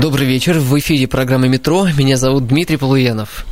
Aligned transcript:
Добрый 0.00 0.26
вечер. 0.26 0.58
В 0.58 0.76
эфире 0.80 1.06
программы 1.06 1.48
«Метро». 1.48 1.86
Меня 1.96 2.16
зовут 2.16 2.48
Дмитрий 2.48 2.76
Полуянов. 2.76 3.46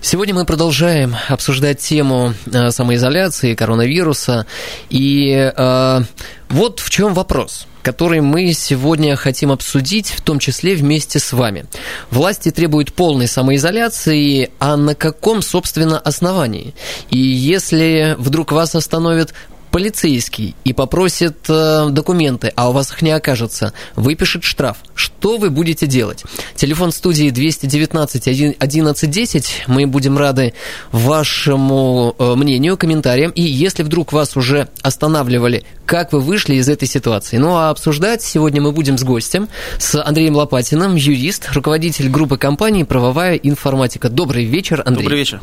Сегодня 0.00 0.32
мы 0.32 0.44
продолжаем 0.44 1.16
обсуждать 1.28 1.80
тему 1.80 2.34
э, 2.46 2.70
самоизоляции, 2.70 3.56
коронавируса. 3.56 4.46
И 4.90 5.52
э, 5.54 6.00
вот 6.48 6.80
в 6.80 6.90
чем 6.90 7.14
вопрос 7.14 7.66
который 7.80 8.20
мы 8.20 8.52
сегодня 8.52 9.16
хотим 9.16 9.50
обсудить, 9.50 10.10
в 10.10 10.20
том 10.20 10.38
числе 10.38 10.74
вместе 10.74 11.18
с 11.18 11.32
вами. 11.32 11.64
Власти 12.10 12.50
требуют 12.50 12.92
полной 12.92 13.26
самоизоляции, 13.26 14.50
а 14.58 14.76
на 14.76 14.94
каком, 14.94 15.40
собственно, 15.40 15.98
основании? 15.98 16.74
И 17.08 17.18
если 17.18 18.14
вдруг 18.18 18.52
вас 18.52 18.74
остановят 18.74 19.32
полицейский 19.70 20.54
и 20.64 20.72
попросит 20.72 21.38
э, 21.48 21.88
документы, 21.90 22.52
а 22.56 22.70
у 22.70 22.72
вас 22.72 22.90
их 22.90 23.02
не 23.02 23.10
окажется, 23.10 23.72
выпишет 23.96 24.44
штраф. 24.44 24.78
Что 24.94 25.36
вы 25.36 25.50
будете 25.50 25.86
делать? 25.86 26.24
Телефон 26.54 26.92
студии 26.92 27.30
219 27.30 28.28
1110. 28.28 29.64
Мы 29.66 29.86
будем 29.86 30.18
рады 30.18 30.54
вашему 30.92 32.14
э, 32.18 32.34
мнению, 32.34 32.76
комментариям. 32.76 33.30
И 33.32 33.42
если 33.42 33.82
вдруг 33.82 34.12
вас 34.12 34.36
уже 34.36 34.68
останавливали, 34.82 35.64
как 35.86 36.12
вы 36.12 36.20
вышли 36.20 36.56
из 36.56 36.68
этой 36.68 36.86
ситуации? 36.86 37.38
Ну 37.38 37.56
а 37.56 37.70
обсуждать 37.70 38.22
сегодня 38.22 38.60
мы 38.60 38.72
будем 38.72 38.98
с 38.98 39.02
гостем, 39.02 39.48
с 39.78 40.00
Андреем 40.02 40.36
Лопатиным, 40.36 40.96
юрист, 40.96 41.48
руководитель 41.52 42.10
группы 42.10 42.36
компании 42.36 42.82
«Правовая 42.82 43.36
информатика». 43.36 44.08
Добрый 44.08 44.44
вечер, 44.44 44.82
Андрей. 44.84 45.04
Добрый 45.04 45.18
вечер. 45.18 45.40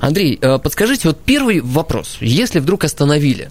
Андрей, 0.00 0.38
э, 0.40 0.58
подскажите, 0.58 1.08
вот 1.08 1.18
первый 1.20 1.60
вопрос. 1.60 2.16
Если 2.20 2.58
вдруг 2.60 2.84
остановили, 2.84 3.50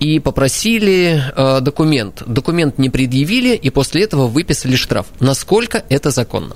и 0.00 0.20
попросили 0.20 1.22
э, 1.34 1.60
документ. 1.60 2.22
Документ 2.26 2.78
не 2.78 2.90
предъявили, 2.90 3.54
и 3.54 3.70
после 3.70 4.02
этого 4.04 4.26
выписали 4.26 4.76
штраф. 4.76 5.06
Насколько 5.20 5.84
это 5.88 6.10
законно? 6.10 6.54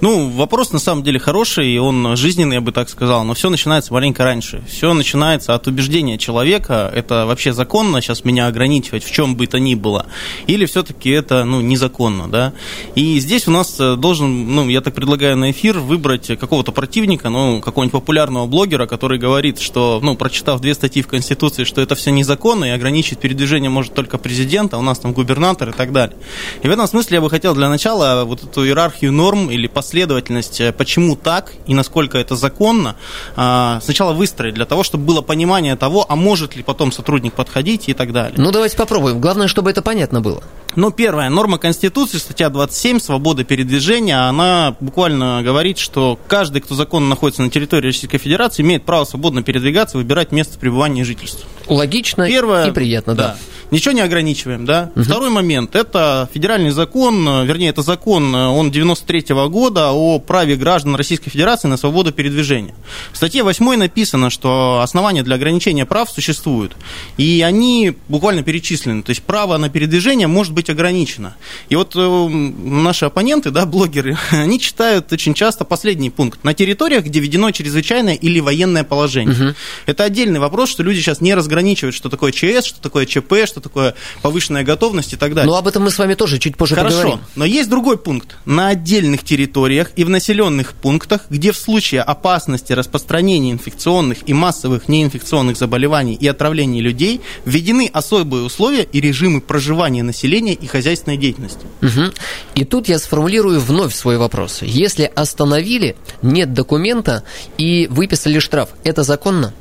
Ну, 0.00 0.28
вопрос 0.28 0.72
на 0.72 0.78
самом 0.78 1.02
деле 1.02 1.18
хороший, 1.18 1.68
и 1.72 1.78
он 1.78 2.16
жизненный, 2.16 2.54
я 2.54 2.60
бы 2.60 2.72
так 2.72 2.88
сказал, 2.88 3.24
но 3.24 3.34
все 3.34 3.50
начинается 3.50 3.92
маленько 3.92 4.24
раньше. 4.24 4.62
Все 4.68 4.92
начинается 4.94 5.54
от 5.54 5.66
убеждения 5.66 6.18
человека, 6.18 6.90
это 6.94 7.26
вообще 7.26 7.52
законно 7.52 8.00
сейчас 8.00 8.24
меня 8.24 8.46
ограничивать 8.46 9.04
в 9.04 9.10
чем 9.10 9.36
бы 9.36 9.46
то 9.46 9.58
ни 9.58 9.74
было, 9.74 10.06
или 10.46 10.66
все-таки 10.66 11.10
это, 11.10 11.44
ну, 11.44 11.60
незаконно, 11.60 12.28
да. 12.28 12.52
И 12.94 13.18
здесь 13.18 13.48
у 13.48 13.50
нас 13.50 13.76
э, 13.80 13.96
должен, 13.96 14.54
ну, 14.54 14.68
я 14.68 14.80
так 14.80 14.94
предлагаю 14.94 15.36
на 15.36 15.50
эфир 15.50 15.78
выбрать 15.78 16.26
какого-то 16.38 16.72
противника, 16.72 17.28
ну, 17.28 17.60
какого-нибудь 17.60 17.92
популярного 17.92 18.46
блогера, 18.46 18.86
который 18.86 19.18
говорит, 19.18 19.58
что, 19.58 20.00
ну, 20.02 20.16
прочитав 20.16 20.60
две 20.60 20.74
статьи 20.74 21.02
в 21.02 21.08
Конституции, 21.08 21.64
что 21.64 21.80
это 21.80 21.94
все 21.94 22.10
незаконно, 22.10 22.66
и 22.66 22.70
ограничить 22.84 23.18
передвижение 23.18 23.70
может 23.70 23.94
только 23.94 24.18
президент, 24.18 24.74
а 24.74 24.78
у 24.78 24.82
нас 24.82 24.98
там 24.98 25.14
губернатор 25.14 25.70
и 25.70 25.72
так 25.72 25.90
далее. 25.90 26.16
И 26.62 26.68
в 26.68 26.70
этом 26.70 26.86
смысле 26.86 27.14
я 27.14 27.20
бы 27.22 27.30
хотел 27.30 27.54
для 27.54 27.70
начала 27.70 28.24
вот 28.24 28.44
эту 28.44 28.66
иерархию 28.66 29.10
норм 29.10 29.50
или 29.50 29.68
последовательность, 29.68 30.60
э, 30.60 30.70
почему 30.72 31.16
так 31.16 31.52
и 31.66 31.72
насколько 31.72 32.18
это 32.18 32.36
законно, 32.36 32.96
а, 33.36 33.80
сначала 33.82 34.12
выстроить 34.12 34.54
для 34.54 34.66
того, 34.66 34.82
чтобы 34.82 35.04
было 35.04 35.22
понимание 35.22 35.76
того, 35.76 36.04
а 36.06 36.14
может 36.14 36.56
ли 36.56 36.62
потом 36.62 36.92
сотрудник 36.92 37.32
подходить 37.32 37.88
и 37.88 37.94
так 37.94 38.12
далее. 38.12 38.34
Ну, 38.36 38.52
давайте 38.52 38.76
попробуем. 38.76 39.18
Главное, 39.18 39.48
чтобы 39.48 39.70
это 39.70 39.80
понятно 39.80 40.20
было. 40.20 40.42
Ну, 40.76 40.90
первая 40.90 41.30
норма 41.30 41.58
Конституции, 41.58 42.18
статья 42.18 42.50
27, 42.50 42.98
свобода 42.98 43.44
передвижения, 43.44 44.28
она 44.28 44.74
буквально 44.80 45.40
говорит, 45.42 45.78
что 45.78 46.18
каждый, 46.26 46.60
кто 46.62 46.74
законно 46.74 47.08
находится 47.08 47.42
на 47.42 47.50
территории 47.50 47.86
Российской 47.86 48.18
Федерации, 48.18 48.62
имеет 48.62 48.84
право 48.84 49.04
свободно 49.04 49.44
передвигаться, 49.44 49.98
выбирать 49.98 50.32
место 50.32 50.58
пребывания 50.58 51.02
и 51.02 51.04
жительства. 51.04 51.48
Логично 51.68 52.26
Первое, 52.26 52.70
и 52.70 52.73
приятно, 52.74 53.14
да. 53.14 53.22
да. 53.22 53.36
Ничего 53.70 53.92
не 53.92 54.00
ограничиваем, 54.00 54.64
да. 54.64 54.90
Угу. 54.94 55.04
Второй 55.04 55.30
момент, 55.30 55.74
это 55.74 56.28
федеральный 56.32 56.70
закон, 56.70 57.44
вернее, 57.44 57.70
это 57.70 57.82
закон, 57.82 58.34
он 58.34 58.70
93 58.70 59.20
-го 59.20 59.48
года 59.48 59.92
о 59.92 60.18
праве 60.18 60.56
граждан 60.56 60.96
Российской 60.96 61.30
Федерации 61.30 61.68
на 61.68 61.76
свободу 61.76 62.12
передвижения. 62.12 62.74
В 63.12 63.16
статье 63.16 63.42
8 63.42 63.76
написано, 63.76 64.30
что 64.30 64.80
основания 64.82 65.22
для 65.22 65.36
ограничения 65.36 65.86
прав 65.86 66.10
существуют, 66.10 66.76
и 67.16 67.42
они 67.46 67.94
буквально 68.08 68.42
перечислены, 68.42 69.02
то 69.02 69.10
есть 69.10 69.22
право 69.22 69.56
на 69.58 69.68
передвижение 69.68 70.26
может 70.26 70.52
быть 70.52 70.70
ограничено. 70.70 71.36
И 71.68 71.76
вот 71.76 71.96
э, 71.96 72.28
наши 72.28 73.04
оппоненты, 73.06 73.50
да, 73.50 73.66
блогеры, 73.66 74.16
они 74.30 74.60
читают 74.60 75.12
очень 75.12 75.34
часто 75.34 75.64
последний 75.64 76.10
пункт. 76.10 76.44
На 76.44 76.54
территориях, 76.54 77.04
где 77.04 77.20
введено 77.20 77.50
чрезвычайное 77.50 78.14
или 78.14 78.40
военное 78.40 78.84
положение. 78.84 79.34
Угу. 79.34 79.54
Это 79.86 80.04
отдельный 80.04 80.40
вопрос, 80.40 80.70
что 80.70 80.82
люди 80.82 81.00
сейчас 81.00 81.20
не 81.20 81.34
разграничивают, 81.34 81.94
что 81.94 82.08
такое 82.08 82.32
ЧС, 82.32 82.66
что 82.66 82.80
такое 82.80 83.06
ЧП, 83.06 83.34
что 83.46 83.60
такое 83.64 83.94
повышенная 84.22 84.62
готовность 84.62 85.12
и 85.12 85.16
так 85.16 85.34
далее. 85.34 85.50
Ну, 85.50 85.56
об 85.56 85.66
этом 85.66 85.82
мы 85.82 85.90
с 85.90 85.98
вами 85.98 86.14
тоже 86.14 86.38
чуть 86.38 86.56
позже 86.56 86.76
Хорошо, 86.76 86.96
поговорим. 86.96 87.20
но 87.34 87.44
есть 87.44 87.68
другой 87.68 87.98
пункт. 87.98 88.36
На 88.44 88.68
отдельных 88.68 89.24
территориях 89.24 89.90
и 89.96 90.04
в 90.04 90.10
населенных 90.10 90.72
пунктах, 90.74 91.22
где 91.30 91.52
в 91.52 91.56
случае 91.56 92.02
опасности 92.02 92.72
распространения 92.72 93.50
инфекционных 93.50 94.18
и 94.28 94.32
массовых 94.32 94.88
неинфекционных 94.88 95.56
заболеваний 95.56 96.14
и 96.14 96.26
отравлений 96.28 96.80
людей 96.80 97.20
введены 97.44 97.90
особые 97.92 98.44
условия 98.44 98.82
и 98.84 99.00
режимы 99.00 99.40
проживания 99.40 100.02
населения 100.02 100.54
и 100.54 100.66
хозяйственной 100.66 101.16
деятельности. 101.16 101.66
Угу. 101.82 102.12
И 102.54 102.64
тут 102.64 102.88
я 102.88 102.98
сформулирую 102.98 103.60
вновь 103.60 103.94
свой 103.94 104.18
вопрос. 104.18 104.60
Если 104.62 105.10
остановили, 105.14 105.96
нет 106.22 106.52
документа 106.52 107.24
и 107.58 107.86
выписали 107.88 108.38
штраф, 108.38 108.70
это 108.84 109.02
законно? 109.02 109.52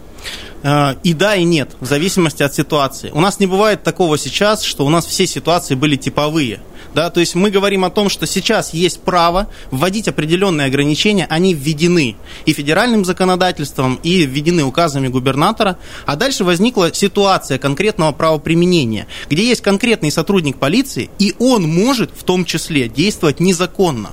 Э, 0.64 0.96
и 1.04 1.14
да, 1.14 1.36
и 1.36 1.44
нет, 1.44 1.76
в 1.80 1.86
зависимости 1.86 2.42
от 2.42 2.56
ситуации. 2.56 3.12
У 3.14 3.20
нас 3.20 3.40
не 3.40 3.48
бывает 3.48 3.84
такого 3.84 4.18
сейчас, 4.18 4.64
что 4.64 4.86
у 4.86 4.90
нас 4.90 5.06
все 5.06 5.28
ситуации 5.28 5.76
были 5.76 5.98
типовые. 5.98 6.62
Да, 6.94 7.10
то 7.10 7.20
есть 7.20 7.34
мы 7.34 7.50
говорим 7.50 7.86
о 7.86 7.90
том, 7.90 8.08
что 8.08 8.28
сейчас 8.28 8.74
есть 8.74 9.02
право 9.02 9.50
вводить 9.72 10.08
определенные 10.08 10.68
ограничения, 10.68 11.26
они 11.28 11.54
введены 11.56 12.16
и 12.46 12.54
федеральным 12.54 13.04
законодательством, 13.04 14.00
и 14.04 14.26
введены 14.26 14.64
указами 14.64 15.08
губернатора, 15.08 15.80
а 16.06 16.16
дальше 16.16 16.44
возникла 16.44 16.94
ситуация 16.94 17.58
конкретного 17.58 18.12
правоприменения, 18.12 19.08
где 19.28 19.44
есть 19.48 19.62
конкретный 19.62 20.12
сотрудник 20.12 20.58
полиции, 20.58 21.10
и 21.18 21.34
он 21.40 21.64
может 21.64 22.12
в 22.16 22.24
том 22.24 22.46
числе 22.46 22.88
действовать 22.88 23.40
незаконно. 23.40 24.12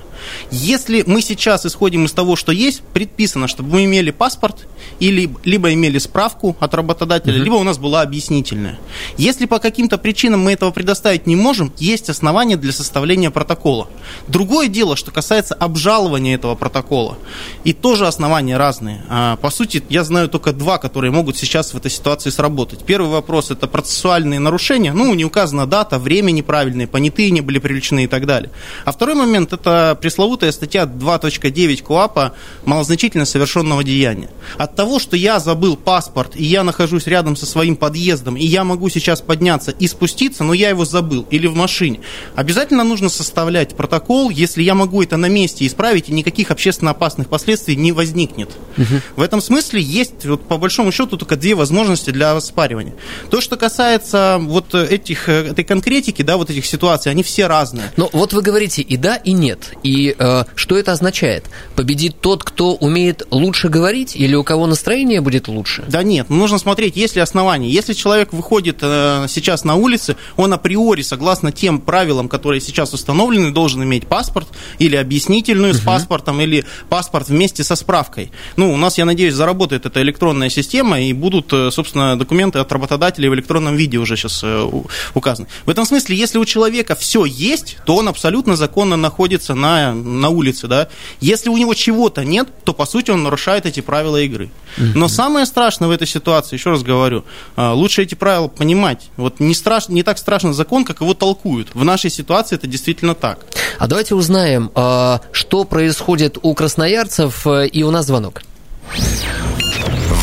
Если 0.51 1.03
мы 1.05 1.21
сейчас 1.21 1.65
исходим 1.65 2.05
из 2.05 2.11
того, 2.11 2.35
что 2.35 2.51
есть, 2.51 2.81
предписано, 2.93 3.47
чтобы 3.47 3.71
мы 3.71 3.85
имели 3.85 4.11
паспорт, 4.11 4.67
или 4.99 5.29
либо 5.43 5.73
имели 5.73 5.97
справку 5.97 6.55
от 6.59 6.73
работодателя, 6.73 7.35
угу. 7.35 7.43
либо 7.43 7.55
у 7.55 7.63
нас 7.63 7.77
была 7.77 8.01
объяснительная. 8.01 8.79
Если 9.17 9.45
по 9.45 9.59
каким-то 9.59 9.97
причинам 9.97 10.41
мы 10.41 10.53
этого 10.53 10.71
предоставить 10.71 11.27
не 11.27 11.35
можем, 11.35 11.73
есть 11.77 12.09
основания 12.09 12.57
для 12.57 12.71
составления 12.71 13.31
протокола. 13.31 13.87
Другое 14.27 14.67
дело, 14.67 14.95
что 14.95 15.11
касается 15.11 15.55
обжалования 15.55 16.35
этого 16.35 16.55
протокола. 16.55 17.17
И 17.63 17.73
тоже 17.73 18.07
основания 18.07 18.57
разные. 18.57 19.03
А, 19.09 19.35
по 19.37 19.49
сути, 19.49 19.83
я 19.89 20.03
знаю 20.03 20.29
только 20.29 20.53
два, 20.53 20.77
которые 20.77 21.11
могут 21.11 21.37
сейчас 21.37 21.73
в 21.73 21.77
этой 21.77 21.91
ситуации 21.91 22.29
сработать. 22.29 22.83
Первый 22.85 23.11
вопрос– 23.11 23.49
это 23.51 23.67
процессуальные 23.67 24.39
нарушения. 24.39 24.93
Ну, 24.93 25.13
не 25.13 25.25
указана 25.25 25.65
дата, 25.65 25.99
время 25.99 26.31
неправильное, 26.31 26.87
понятые 26.87 27.31
не 27.31 27.41
были 27.41 27.59
привлечены 27.59 28.03
и 28.03 28.07
так 28.07 28.25
далее. 28.25 28.51
А 28.85 28.91
второй 28.91 29.15
момент– 29.15 29.53
это 29.53 29.97
пресловутая 30.11 30.51
статья 30.51 30.83
2.9 30.83 31.83
КОАПа 31.83 32.33
«Малозначительно 32.65 33.23
совершенного 33.23 33.81
деяния». 33.81 34.29
От 34.57 34.75
того, 34.75 34.99
что 34.99 35.15
я 35.15 35.39
забыл 35.39 35.77
паспорт, 35.77 36.33
и 36.35 36.43
я 36.43 36.65
нахожусь 36.65 37.07
рядом 37.07 37.37
со 37.37 37.45
своим 37.45 37.77
подъездом, 37.77 38.35
и 38.35 38.45
я 38.45 38.65
могу 38.65 38.89
сейчас 38.89 39.21
подняться 39.21 39.71
и 39.71 39.87
спуститься, 39.87 40.43
но 40.43 40.53
я 40.53 40.67
его 40.67 40.83
забыл, 40.83 41.25
или 41.31 41.47
в 41.47 41.55
машине, 41.55 42.01
обязательно 42.35 42.83
нужно 42.83 43.07
составлять 43.07 43.73
протокол, 43.77 44.29
если 44.29 44.63
я 44.63 44.75
могу 44.75 45.01
это 45.01 45.15
на 45.15 45.27
месте 45.29 45.65
исправить, 45.65 46.09
и 46.09 46.11
никаких 46.11 46.51
общественно 46.51 46.91
опасных 46.91 47.29
последствий 47.29 47.77
не 47.77 47.93
возникнет. 47.93 48.49
Угу. 48.77 49.01
В 49.15 49.21
этом 49.21 49.39
смысле 49.39 49.81
есть, 49.81 50.25
вот, 50.25 50.45
по 50.45 50.57
большому 50.57 50.91
счету, 50.91 51.15
только 51.15 51.37
две 51.37 51.55
возможности 51.55 52.09
для 52.09 52.35
оспаривания. 52.35 52.95
То, 53.29 53.39
что 53.39 53.55
касается 53.55 54.39
вот 54.41 54.75
этих, 54.75 55.29
этой 55.29 55.63
конкретики, 55.63 56.21
да, 56.21 56.35
вот 56.35 56.49
этих 56.49 56.65
ситуаций, 56.65 57.13
они 57.13 57.23
все 57.23 57.47
разные. 57.47 57.93
Но 57.95 58.09
вот 58.11 58.33
вы 58.33 58.41
говорите 58.41 58.81
и 58.81 58.97
да, 58.97 59.15
и 59.15 59.31
нет. 59.31 59.71
И 59.83 60.00
И 60.01 60.15
э, 60.17 60.43
что 60.55 60.77
это 60.77 60.93
означает? 60.93 61.45
Победит 61.75 62.19
тот, 62.21 62.43
кто 62.43 62.73
умеет 62.73 63.27
лучше 63.29 63.69
говорить, 63.69 64.15
или 64.15 64.33
у 64.33 64.43
кого 64.43 64.65
настроение 64.65 65.21
будет 65.21 65.47
лучше? 65.47 65.83
Да 65.87 66.01
нет, 66.01 66.25
ну, 66.29 66.37
нужно 66.37 66.57
смотреть, 66.57 66.95
есть 66.95 67.15
ли 67.15 67.21
основания. 67.21 67.69
Если 67.69 67.93
человек 67.93 68.33
выходит 68.33 68.79
э, 68.81 69.27
сейчас 69.29 69.63
на 69.63 69.75
улице, 69.75 70.15
он 70.37 70.53
априори, 70.53 71.03
согласно 71.03 71.51
тем 71.51 71.79
правилам, 71.79 72.29
которые 72.29 72.61
сейчас 72.61 72.93
установлены, 72.93 73.51
должен 73.51 73.83
иметь 73.83 74.07
паспорт 74.07 74.47
или 74.79 74.95
объяснительную 74.95 75.73
uh-huh. 75.73 75.81
с 75.81 75.81
паспортом, 75.81 76.41
или 76.41 76.65
паспорт 76.89 77.29
вместе 77.29 77.63
со 77.63 77.75
справкой. 77.75 78.31
Ну, 78.55 78.73
у 78.73 78.77
нас, 78.77 78.97
я 78.97 79.05
надеюсь, 79.05 79.35
заработает 79.35 79.85
эта 79.85 80.01
электронная 80.01 80.49
система, 80.49 80.99
и 80.99 81.13
будут, 81.13 81.53
э, 81.53 81.69
собственно, 81.69 82.17
документы 82.17 82.57
от 82.57 82.71
работодателей 82.71 83.29
в 83.29 83.35
электронном 83.35 83.75
виде 83.75 83.99
уже 83.99 84.15
сейчас 84.17 84.41
э, 84.43 84.67
указаны. 85.13 85.47
В 85.67 85.69
этом 85.69 85.85
смысле, 85.85 86.15
если 86.15 86.39
у 86.39 86.45
человека 86.45 86.95
все 86.95 87.23
есть, 87.25 87.77
то 87.85 87.95
он 87.97 88.07
абсолютно 88.07 88.55
законно 88.55 88.97
находится 88.97 89.53
на, 89.53 89.90
на 89.93 90.29
улице, 90.29 90.67
да. 90.67 90.87
Если 91.19 91.49
у 91.49 91.57
него 91.57 91.73
чего-то 91.73 92.23
нет, 92.23 92.49
то, 92.63 92.73
по 92.73 92.85
сути, 92.85 93.11
он 93.11 93.23
нарушает 93.23 93.65
эти 93.65 93.79
правила 93.79 94.17
игры. 94.17 94.49
Но 94.77 95.07
самое 95.07 95.45
страшное 95.45 95.87
в 95.87 95.91
этой 95.91 96.07
ситуации, 96.07 96.55
еще 96.55 96.71
раз 96.71 96.83
говорю, 96.83 97.25
а, 97.55 97.73
лучше 97.73 98.03
эти 98.03 98.15
правила 98.15 98.47
понимать. 98.47 99.09
Вот 99.17 99.39
не, 99.39 99.53
страш, 99.53 99.89
не 99.89 100.03
так 100.03 100.17
страшно 100.17 100.53
закон, 100.53 100.85
как 100.85 101.01
его 101.01 101.13
толкуют. 101.13 101.69
В 101.73 101.83
нашей 101.83 102.09
ситуации 102.09 102.55
это 102.55 102.67
действительно 102.67 103.15
так. 103.15 103.45
А 103.79 103.87
давайте 103.87 104.15
узнаем, 104.15 104.71
а, 104.75 105.21
что 105.31 105.63
происходит 105.63 106.37
у 106.41 106.53
красноярцев, 106.53 107.45
э, 107.47 107.67
и 107.67 107.83
у 107.83 107.91
нас 107.91 108.05
звонок. 108.05 108.41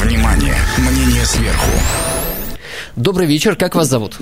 Внимание! 0.02 0.56
Мнение 0.78 1.24
сверху. 1.24 1.70
Добрый 2.96 3.26
вечер, 3.26 3.56
как 3.56 3.74
вас 3.74 3.88
зовут? 3.88 4.16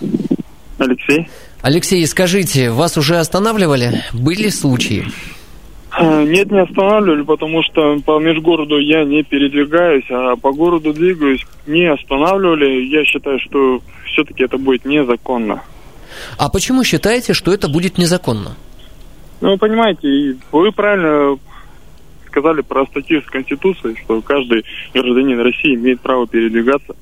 Алексей. 0.78 1.28
Алексей, 1.62 2.06
скажите, 2.06 2.70
вас 2.70 2.96
уже 2.96 3.16
останавливали? 3.16 4.04
Были 4.12 4.48
случаи? 4.48 5.04
Э, 5.98 6.24
нет, 6.24 6.50
не 6.50 6.60
останавливали, 6.60 7.22
потому 7.22 7.62
что 7.62 7.98
по 8.04 8.18
межгороду 8.18 8.78
я 8.78 9.04
не 9.04 9.22
передвигаюсь, 9.22 10.04
а 10.10 10.36
по 10.36 10.52
городу 10.52 10.92
двигаюсь. 10.92 11.44
Не 11.66 11.90
останавливали. 11.90 12.84
Я 12.86 13.04
считаю, 13.04 13.38
что 13.40 13.80
все-таки 14.04 14.44
это 14.44 14.58
будет 14.58 14.84
незаконно. 14.84 15.62
А 16.38 16.48
почему 16.50 16.84
считаете, 16.84 17.32
что 17.32 17.52
это 17.52 17.68
будет 17.68 17.98
незаконно? 17.98 18.56
Ну, 19.40 19.56
понимаете, 19.58 20.36
вы 20.52 20.72
правильно 20.72 21.38
сказали 22.26 22.60
про 22.60 22.86
статью 22.86 23.22
с 23.22 23.26
Конституции, 23.26 23.96
что 24.04 24.20
каждый 24.20 24.64
гражданин 24.92 25.40
России 25.40 25.74
имеет 25.74 26.00
право 26.00 26.26
передвигаться. 26.26 26.94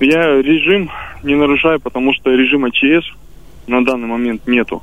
Я 0.00 0.40
режим 0.42 0.90
не 1.22 1.34
нарушаю, 1.34 1.80
потому 1.80 2.12
что 2.14 2.30
режима 2.30 2.70
ЧС 2.70 3.06
на 3.70 3.84
данный 3.84 4.06
момент 4.06 4.46
нету. 4.46 4.82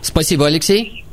Спасибо, 0.00 0.46
Алексей. 0.46 1.04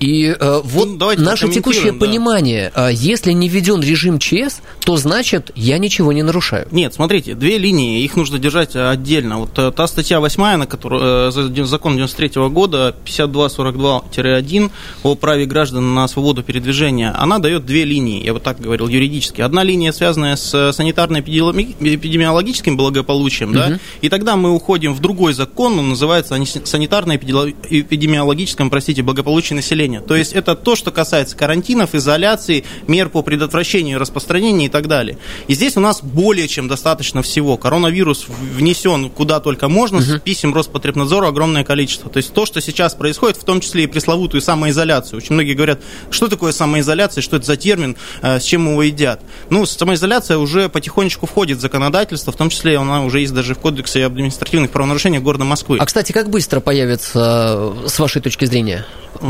И 0.00 0.26
э, 0.26 0.60
вот 0.62 0.88
ну, 0.98 1.12
наше 1.16 1.48
текущее 1.48 1.92
да. 1.92 1.98
понимание, 1.98 2.70
э, 2.74 2.90
если 2.92 3.32
не 3.32 3.48
введен 3.48 3.80
режим 3.80 4.18
ЧС, 4.18 4.62
то 4.88 4.96
значит 4.96 5.52
я 5.54 5.76
ничего 5.76 6.14
не 6.14 6.22
нарушаю. 6.22 6.66
Нет, 6.70 6.94
смотрите, 6.94 7.34
две 7.34 7.58
линии, 7.58 8.04
их 8.04 8.16
нужно 8.16 8.38
держать 8.38 8.74
отдельно. 8.74 9.40
Вот 9.40 9.58
э, 9.58 9.70
та 9.70 9.86
статья 9.86 10.18
8, 10.18 10.56
на 10.56 10.66
которую, 10.66 11.28
э, 11.28 11.64
закон 11.66 11.96
93 11.96 12.28
-го 12.28 12.48
года, 12.48 12.96
5242-1 13.04 14.70
о 15.02 15.14
праве 15.14 15.44
граждан 15.44 15.94
на 15.94 16.08
свободу 16.08 16.42
передвижения, 16.42 17.14
она 17.14 17.38
дает 17.38 17.66
две 17.66 17.84
линии, 17.84 18.24
я 18.24 18.32
вот 18.32 18.42
так 18.42 18.60
говорил, 18.60 18.88
юридически. 18.88 19.42
Одна 19.42 19.62
линия, 19.62 19.92
связанная 19.92 20.36
с 20.36 20.54
санитарно-эпидемиологическим 20.54 22.78
благополучием, 22.78 23.50
угу. 23.50 23.58
да, 23.58 23.78
и 24.00 24.08
тогда 24.08 24.36
мы 24.36 24.54
уходим 24.54 24.94
в 24.94 25.00
другой 25.00 25.34
закон, 25.34 25.78
он 25.78 25.90
называется 25.90 26.34
санитарно-эпидемиологическом, 26.34 28.70
простите, 28.70 29.02
благополучие 29.02 29.56
населения 29.56 29.88
населения. 29.88 30.00
То 30.00 30.16
есть 30.16 30.32
это 30.32 30.54
то, 30.54 30.76
что 30.76 30.90
касается 30.90 31.36
карантинов, 31.36 31.94
изоляции, 31.94 32.64
мер 32.86 33.08
по 33.08 33.22
предотвращению 33.22 33.98
распространения 33.98 34.66
и 34.66 34.68
так 34.68 34.77
далее. 34.86 35.18
И 35.46 35.54
здесь 35.54 35.76
у 35.76 35.80
нас 35.80 36.02
более 36.02 36.46
чем 36.48 36.68
достаточно 36.68 37.22
всего. 37.22 37.56
Коронавирус 37.56 38.26
внесен 38.28 39.10
куда 39.10 39.40
только 39.40 39.68
можно, 39.68 39.98
угу. 39.98 40.20
писем 40.22 40.54
Роспотребнадзора 40.54 41.28
огромное 41.28 41.64
количество. 41.64 42.10
То 42.10 42.18
есть 42.18 42.32
то, 42.32 42.46
что 42.46 42.60
сейчас 42.60 42.94
происходит, 42.94 43.36
в 43.36 43.44
том 43.44 43.60
числе 43.60 43.84
и 43.84 43.86
пресловутую 43.86 44.40
самоизоляцию. 44.40 45.18
Очень 45.18 45.34
многие 45.34 45.54
говорят, 45.54 45.80
что 46.10 46.28
такое 46.28 46.52
самоизоляция, 46.52 47.22
что 47.22 47.36
это 47.36 47.46
за 47.46 47.56
термин, 47.56 47.96
э, 48.22 48.38
с 48.38 48.44
чем 48.44 48.68
его 48.70 48.82
едят. 48.82 49.20
Ну, 49.50 49.66
самоизоляция 49.66 50.38
уже 50.38 50.68
потихонечку 50.68 51.26
входит 51.26 51.58
в 51.58 51.60
законодательство, 51.60 52.32
в 52.32 52.36
том 52.36 52.50
числе 52.50 52.78
она 52.78 53.04
уже 53.04 53.20
есть 53.20 53.34
даже 53.34 53.54
в 53.54 53.58
Кодексе 53.58 54.04
административных 54.04 54.70
правонарушений 54.70 55.18
города 55.18 55.44
Москвы. 55.44 55.78
А, 55.80 55.86
кстати, 55.86 56.12
как 56.12 56.30
быстро 56.30 56.60
появится, 56.60 57.74
э, 57.84 57.88
с 57.88 57.98
вашей 57.98 58.20
точки 58.22 58.44
зрения, 58.44 58.86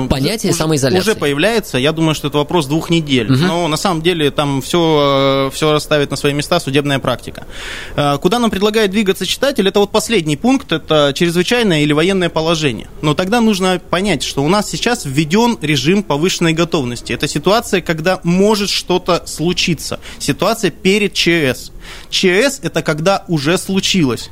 понятие 0.08 0.50
уже, 0.50 0.58
самоизоляции? 0.58 1.10
Уже 1.10 1.18
появляется. 1.18 1.78
Я 1.78 1.92
думаю, 1.92 2.14
что 2.14 2.28
это 2.28 2.38
вопрос 2.38 2.66
двух 2.66 2.90
недель. 2.90 3.30
Угу. 3.32 3.40
Но 3.40 3.68
на 3.68 3.76
самом 3.76 4.02
деле 4.02 4.30
там 4.30 4.60
все, 4.62 4.78
все 5.52 5.72
расставит 5.72 6.10
на 6.10 6.16
свои 6.16 6.32
места 6.32 6.60
судебная 6.60 6.98
практика. 6.98 7.46
Э, 7.96 8.18
куда 8.20 8.38
нам 8.38 8.50
предлагает 8.50 8.90
двигаться 8.90 9.26
читатель? 9.26 9.66
Это 9.68 9.80
вот 9.80 9.90
последний 9.90 10.36
пункт. 10.36 10.72
Это 10.72 11.12
чрезвычайное 11.14 11.82
или 11.82 11.92
военное 11.92 12.28
положение. 12.28 12.88
Но 13.02 13.14
тогда 13.14 13.40
нужно 13.40 13.78
понять, 13.78 14.22
что 14.22 14.42
у 14.42 14.48
нас 14.48 14.68
сейчас 14.68 15.04
введен 15.04 15.58
режим 15.60 16.02
повышенной 16.02 16.52
готовности. 16.52 17.12
Это 17.12 17.28
ситуация, 17.28 17.80
когда 17.80 18.20
может 18.22 18.70
что-то 18.70 19.26
случиться. 19.26 20.00
Ситуация 20.18 20.70
перед 20.70 21.14
ЧС. 21.14 21.72
ЧС– 22.10 22.60
это 22.62 22.82
когда 22.82 23.24
уже 23.28 23.58
случилось. 23.58 24.30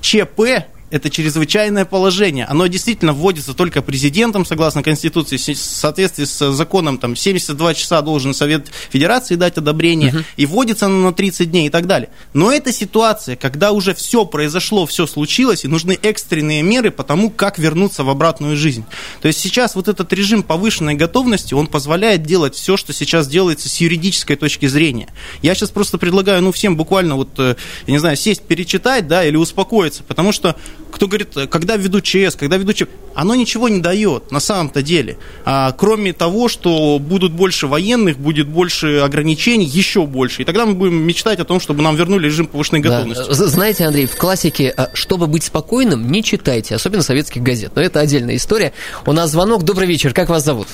ЧП 0.00 0.66
это 0.90 1.10
чрезвычайное 1.10 1.84
положение. 1.84 2.44
Оно 2.44 2.66
действительно 2.68 3.12
вводится 3.12 3.54
только 3.54 3.82
президентом, 3.82 4.44
согласно 4.44 4.82
Конституции, 4.82 5.36
в 5.36 5.56
соответствии 5.56 6.24
с 6.24 6.52
законом, 6.52 6.98
там, 6.98 7.16
72 7.16 7.74
часа 7.74 8.02
должен 8.02 8.34
Совет 8.34 8.68
Федерации 8.90 9.34
дать 9.34 9.58
одобрение, 9.58 10.10
угу. 10.14 10.24
и 10.36 10.46
вводится 10.46 10.86
оно 10.86 11.10
на 11.10 11.12
30 11.12 11.50
дней 11.50 11.66
и 11.66 11.70
так 11.70 11.86
далее. 11.86 12.10
Но 12.34 12.52
это 12.52 12.72
ситуация, 12.72 13.36
когда 13.36 13.72
уже 13.72 13.94
все 13.94 14.24
произошло, 14.24 14.86
все 14.86 15.06
случилось, 15.06 15.64
и 15.64 15.68
нужны 15.68 15.98
экстренные 16.02 16.62
меры 16.62 16.90
по 16.90 17.02
тому, 17.02 17.30
как 17.30 17.58
вернуться 17.58 18.04
в 18.04 18.10
обратную 18.10 18.56
жизнь. 18.56 18.84
То 19.20 19.28
есть 19.28 19.40
сейчас 19.40 19.74
вот 19.74 19.88
этот 19.88 20.12
режим 20.12 20.42
повышенной 20.42 20.94
готовности, 20.94 21.54
он 21.54 21.66
позволяет 21.66 22.22
делать 22.22 22.54
все, 22.54 22.76
что 22.76 22.92
сейчас 22.92 23.26
делается 23.26 23.68
с 23.68 23.76
юридической 23.78 24.36
точки 24.36 24.66
зрения. 24.66 25.08
Я 25.42 25.54
сейчас 25.54 25.70
просто 25.70 25.98
предлагаю, 25.98 26.42
ну, 26.42 26.52
всем 26.52 26.76
буквально 26.76 27.16
вот, 27.16 27.30
э, 27.38 27.56
я 27.86 27.92
не 27.92 27.98
знаю, 27.98 28.16
сесть, 28.16 28.42
перечитать, 28.42 29.08
да, 29.08 29.24
или 29.24 29.36
успокоиться, 29.36 30.04
потому 30.04 30.30
что 30.32 30.56
кто 30.90 31.08
говорит, 31.08 31.28
когда 31.50 31.76
ведут 31.76 32.04
ЧС, 32.04 32.36
когда 32.36 32.56
ведут 32.56 32.76
ЧС, 32.76 32.86
оно 33.14 33.34
ничего 33.34 33.68
не 33.68 33.80
дает 33.80 34.30
на 34.30 34.40
самом-то 34.40 34.82
деле. 34.82 35.16
А, 35.44 35.72
кроме 35.72 36.12
того, 36.12 36.48
что 36.48 36.98
будут 36.98 37.32
больше 37.32 37.66
военных, 37.66 38.18
будет 38.18 38.48
больше 38.48 38.98
ограничений, 38.98 39.64
еще 39.64 40.06
больше. 40.06 40.42
И 40.42 40.44
тогда 40.44 40.66
мы 40.66 40.74
будем 40.74 40.96
мечтать 41.02 41.40
о 41.40 41.44
том, 41.44 41.60
чтобы 41.60 41.82
нам 41.82 41.96
вернули 41.96 42.26
режим 42.26 42.46
повышенной 42.46 42.82
да. 42.82 42.90
готовности. 42.90 43.32
Знаете, 43.32 43.84
Андрей, 43.84 44.06
в 44.06 44.16
классике, 44.16 44.72
а, 44.76 44.90
чтобы 44.94 45.26
быть 45.26 45.44
спокойным, 45.44 46.10
не 46.10 46.22
читайте, 46.22 46.74
особенно 46.74 47.02
советских 47.02 47.42
газет. 47.42 47.72
Но 47.74 47.82
это 47.82 48.00
отдельная 48.00 48.36
история. 48.36 48.72
У 49.06 49.12
нас 49.12 49.30
звонок. 49.30 49.64
Добрый 49.64 49.86
вечер. 49.86 50.12
Как 50.12 50.28
вас 50.28 50.44
зовут? 50.44 50.68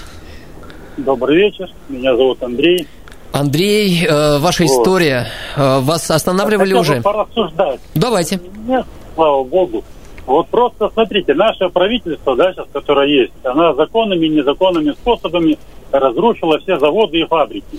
Добрый 0.96 1.36
вечер. 1.36 1.70
Меня 1.88 2.16
зовут 2.16 2.42
Андрей. 2.42 2.86
Андрей, 3.32 4.04
э, 4.04 4.38
ваша 4.38 4.64
вот. 4.64 4.70
история. 4.70 5.28
Э, 5.56 5.80
вас 5.80 6.10
останавливали 6.10 6.74
уже? 6.74 7.00
порассуждать. 7.00 7.80
Давайте. 7.94 8.40
Нет, 8.66 8.84
слава 9.14 9.42
богу. 9.42 9.84
Вот 10.26 10.48
просто 10.48 10.88
смотрите, 10.90 11.34
наше 11.34 11.68
правительство, 11.68 12.36
да, 12.36 12.52
сейчас, 12.52 12.66
которое 12.72 13.08
есть, 13.08 13.32
она 13.42 13.74
законными 13.74 14.26
и 14.26 14.28
незаконными 14.28 14.92
способами 14.92 15.58
разрушила 15.90 16.58
все 16.60 16.78
заводы 16.78 17.20
и 17.20 17.24
фабрики. 17.24 17.78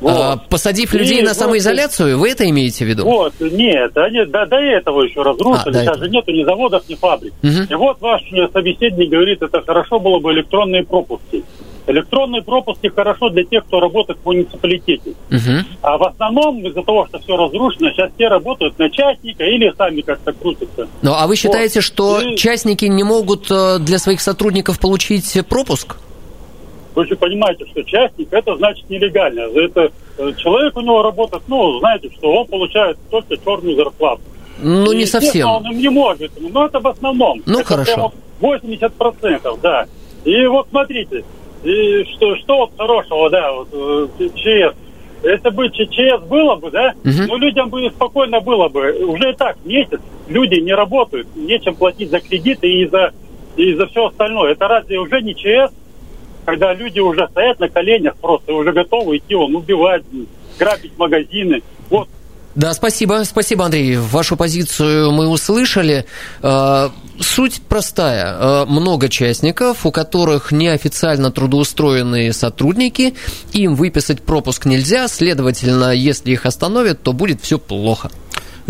А, 0.00 0.02
вот. 0.02 0.12
А, 0.12 0.36
посадив 0.48 0.94
людей 0.94 1.18
и 1.18 1.22
на 1.22 1.34
самоизоляцию, 1.34 2.18
вы 2.18 2.30
это 2.30 2.48
имеете 2.48 2.84
в 2.84 2.88
виду? 2.88 3.04
Вот, 3.04 3.34
нет, 3.40 3.96
они 3.96 4.24
до, 4.24 4.46
до 4.46 4.56
этого 4.56 5.02
еще 5.02 5.22
разрушили, 5.22 5.76
а, 5.76 5.84
даже 5.84 6.08
нету 6.08 6.32
ни 6.32 6.42
заводов, 6.44 6.88
ни 6.88 6.94
фабрик. 6.94 7.34
Угу. 7.42 7.66
И 7.68 7.74
вот 7.74 8.00
ваш 8.00 8.22
собеседник 8.52 9.10
говорит, 9.10 9.42
это 9.42 9.60
хорошо 9.60 10.00
было 10.00 10.18
бы 10.18 10.32
электронные 10.32 10.84
пропуски. 10.84 11.44
Электронные 11.86 12.42
пропуски 12.42 12.88
хорошо 12.88 13.30
для 13.30 13.44
тех, 13.44 13.64
кто 13.66 13.80
работает 13.80 14.18
в 14.22 14.26
муниципалитете. 14.26 15.10
Угу. 15.30 15.64
А 15.82 15.98
в 15.98 16.04
основном 16.04 16.64
из-за 16.66 16.82
того, 16.82 17.06
что 17.06 17.18
все 17.18 17.36
разрушено, 17.36 17.90
сейчас 17.90 18.10
все 18.14 18.28
работают 18.28 18.78
на 18.78 18.90
частника 18.90 19.44
или 19.44 19.72
сами 19.76 20.02
как-то 20.02 20.32
крутятся. 20.32 20.88
Ну, 21.02 21.12
а 21.14 21.26
вы 21.26 21.36
считаете, 21.36 21.80
вот. 21.80 21.84
что 21.84 22.20
И... 22.20 22.36
частники 22.36 22.84
не 22.84 23.02
могут 23.02 23.50
э, 23.50 23.78
для 23.80 23.98
своих 23.98 24.20
сотрудников 24.20 24.78
получить 24.78 25.38
пропуск? 25.48 25.96
Вы 26.94 27.06
же 27.06 27.16
понимаете, 27.16 27.64
что 27.66 27.82
частник 27.82 28.32
это 28.32 28.56
значит 28.56 28.88
нелегально. 28.90 29.40
Это 29.40 29.90
э, 30.18 30.32
человек 30.36 30.76
у 30.76 30.80
него 30.80 31.02
работает, 31.02 31.42
ну, 31.46 31.78
знаете, 31.78 32.10
что 32.16 32.32
он 32.32 32.46
получает 32.46 32.98
только 33.10 33.36
черную 33.36 33.76
зарплату. 33.76 34.22
Ну, 34.62 34.92
И, 34.92 34.96
не 34.96 35.06
совсем. 35.06 35.48
Он 35.48 35.62
не 35.70 35.88
может, 35.88 36.32
но 36.38 36.66
это 36.66 36.80
в 36.80 36.86
основном. 36.86 37.42
Ну, 37.46 37.60
это 37.60 37.68
хорошо. 37.68 38.12
80%, 38.40 39.58
да. 39.62 39.86
И 40.24 40.46
вот 40.46 40.66
смотрите, 40.70 41.24
и 41.62 42.04
что, 42.14 42.36
что 42.36 42.56
вот 42.58 42.72
хорошего, 42.76 43.30
да, 43.30 43.52
вот 43.52 43.68
э, 43.72 44.08
ЧС. 44.34 44.76
Если 45.22 45.50
бы 45.50 45.68
ЧС 45.68 46.22
было 46.26 46.56
бы, 46.56 46.70
да, 46.70 46.94
угу. 47.04 47.12
ну 47.28 47.36
людям 47.36 47.68
бы 47.68 47.90
спокойно 47.90 48.40
было 48.40 48.68
бы. 48.68 48.92
Уже 49.04 49.30
и 49.30 49.34
так 49.34 49.56
месяц 49.64 50.00
люди 50.28 50.60
не 50.60 50.72
работают, 50.72 51.28
нечем 51.36 51.74
платить 51.74 52.10
за 52.10 52.20
кредиты 52.20 52.68
и 52.68 52.86
за, 52.86 53.12
и 53.56 53.74
за 53.74 53.86
все 53.88 54.06
остальное. 54.06 54.52
Это 54.52 54.68
разве 54.68 54.98
уже 54.98 55.20
не 55.20 55.34
ЧС? 55.34 55.72
когда 56.44 56.72
люди 56.72 57.00
уже 57.00 57.28
стоят 57.28 57.60
на 57.60 57.68
коленях 57.68 58.16
просто, 58.16 58.52
уже 58.52 58.72
готовы 58.72 59.18
идти, 59.18 59.34
он 59.34 59.54
убивать, 59.54 60.02
грабить 60.58 60.96
магазины. 60.98 61.62
Вот 61.88 62.08
да, 62.54 62.74
спасибо, 62.74 63.22
спасибо, 63.24 63.64
Андрей. 63.64 63.96
Вашу 63.96 64.36
позицию 64.36 65.12
мы 65.12 65.28
услышали. 65.28 66.06
Э, 66.42 66.90
суть 67.20 67.62
простая. 67.68 68.34
Э, 68.34 68.64
много 68.66 69.08
частников, 69.08 69.86
у 69.86 69.92
которых 69.92 70.50
неофициально 70.50 71.30
трудоустроенные 71.30 72.32
сотрудники, 72.32 73.14
им 73.52 73.76
выписать 73.76 74.22
пропуск 74.22 74.66
нельзя, 74.66 75.06
следовательно, 75.06 75.92
если 75.92 76.32
их 76.32 76.44
остановят, 76.44 77.02
то 77.02 77.12
будет 77.12 77.40
все 77.40 77.58
плохо. 77.58 78.10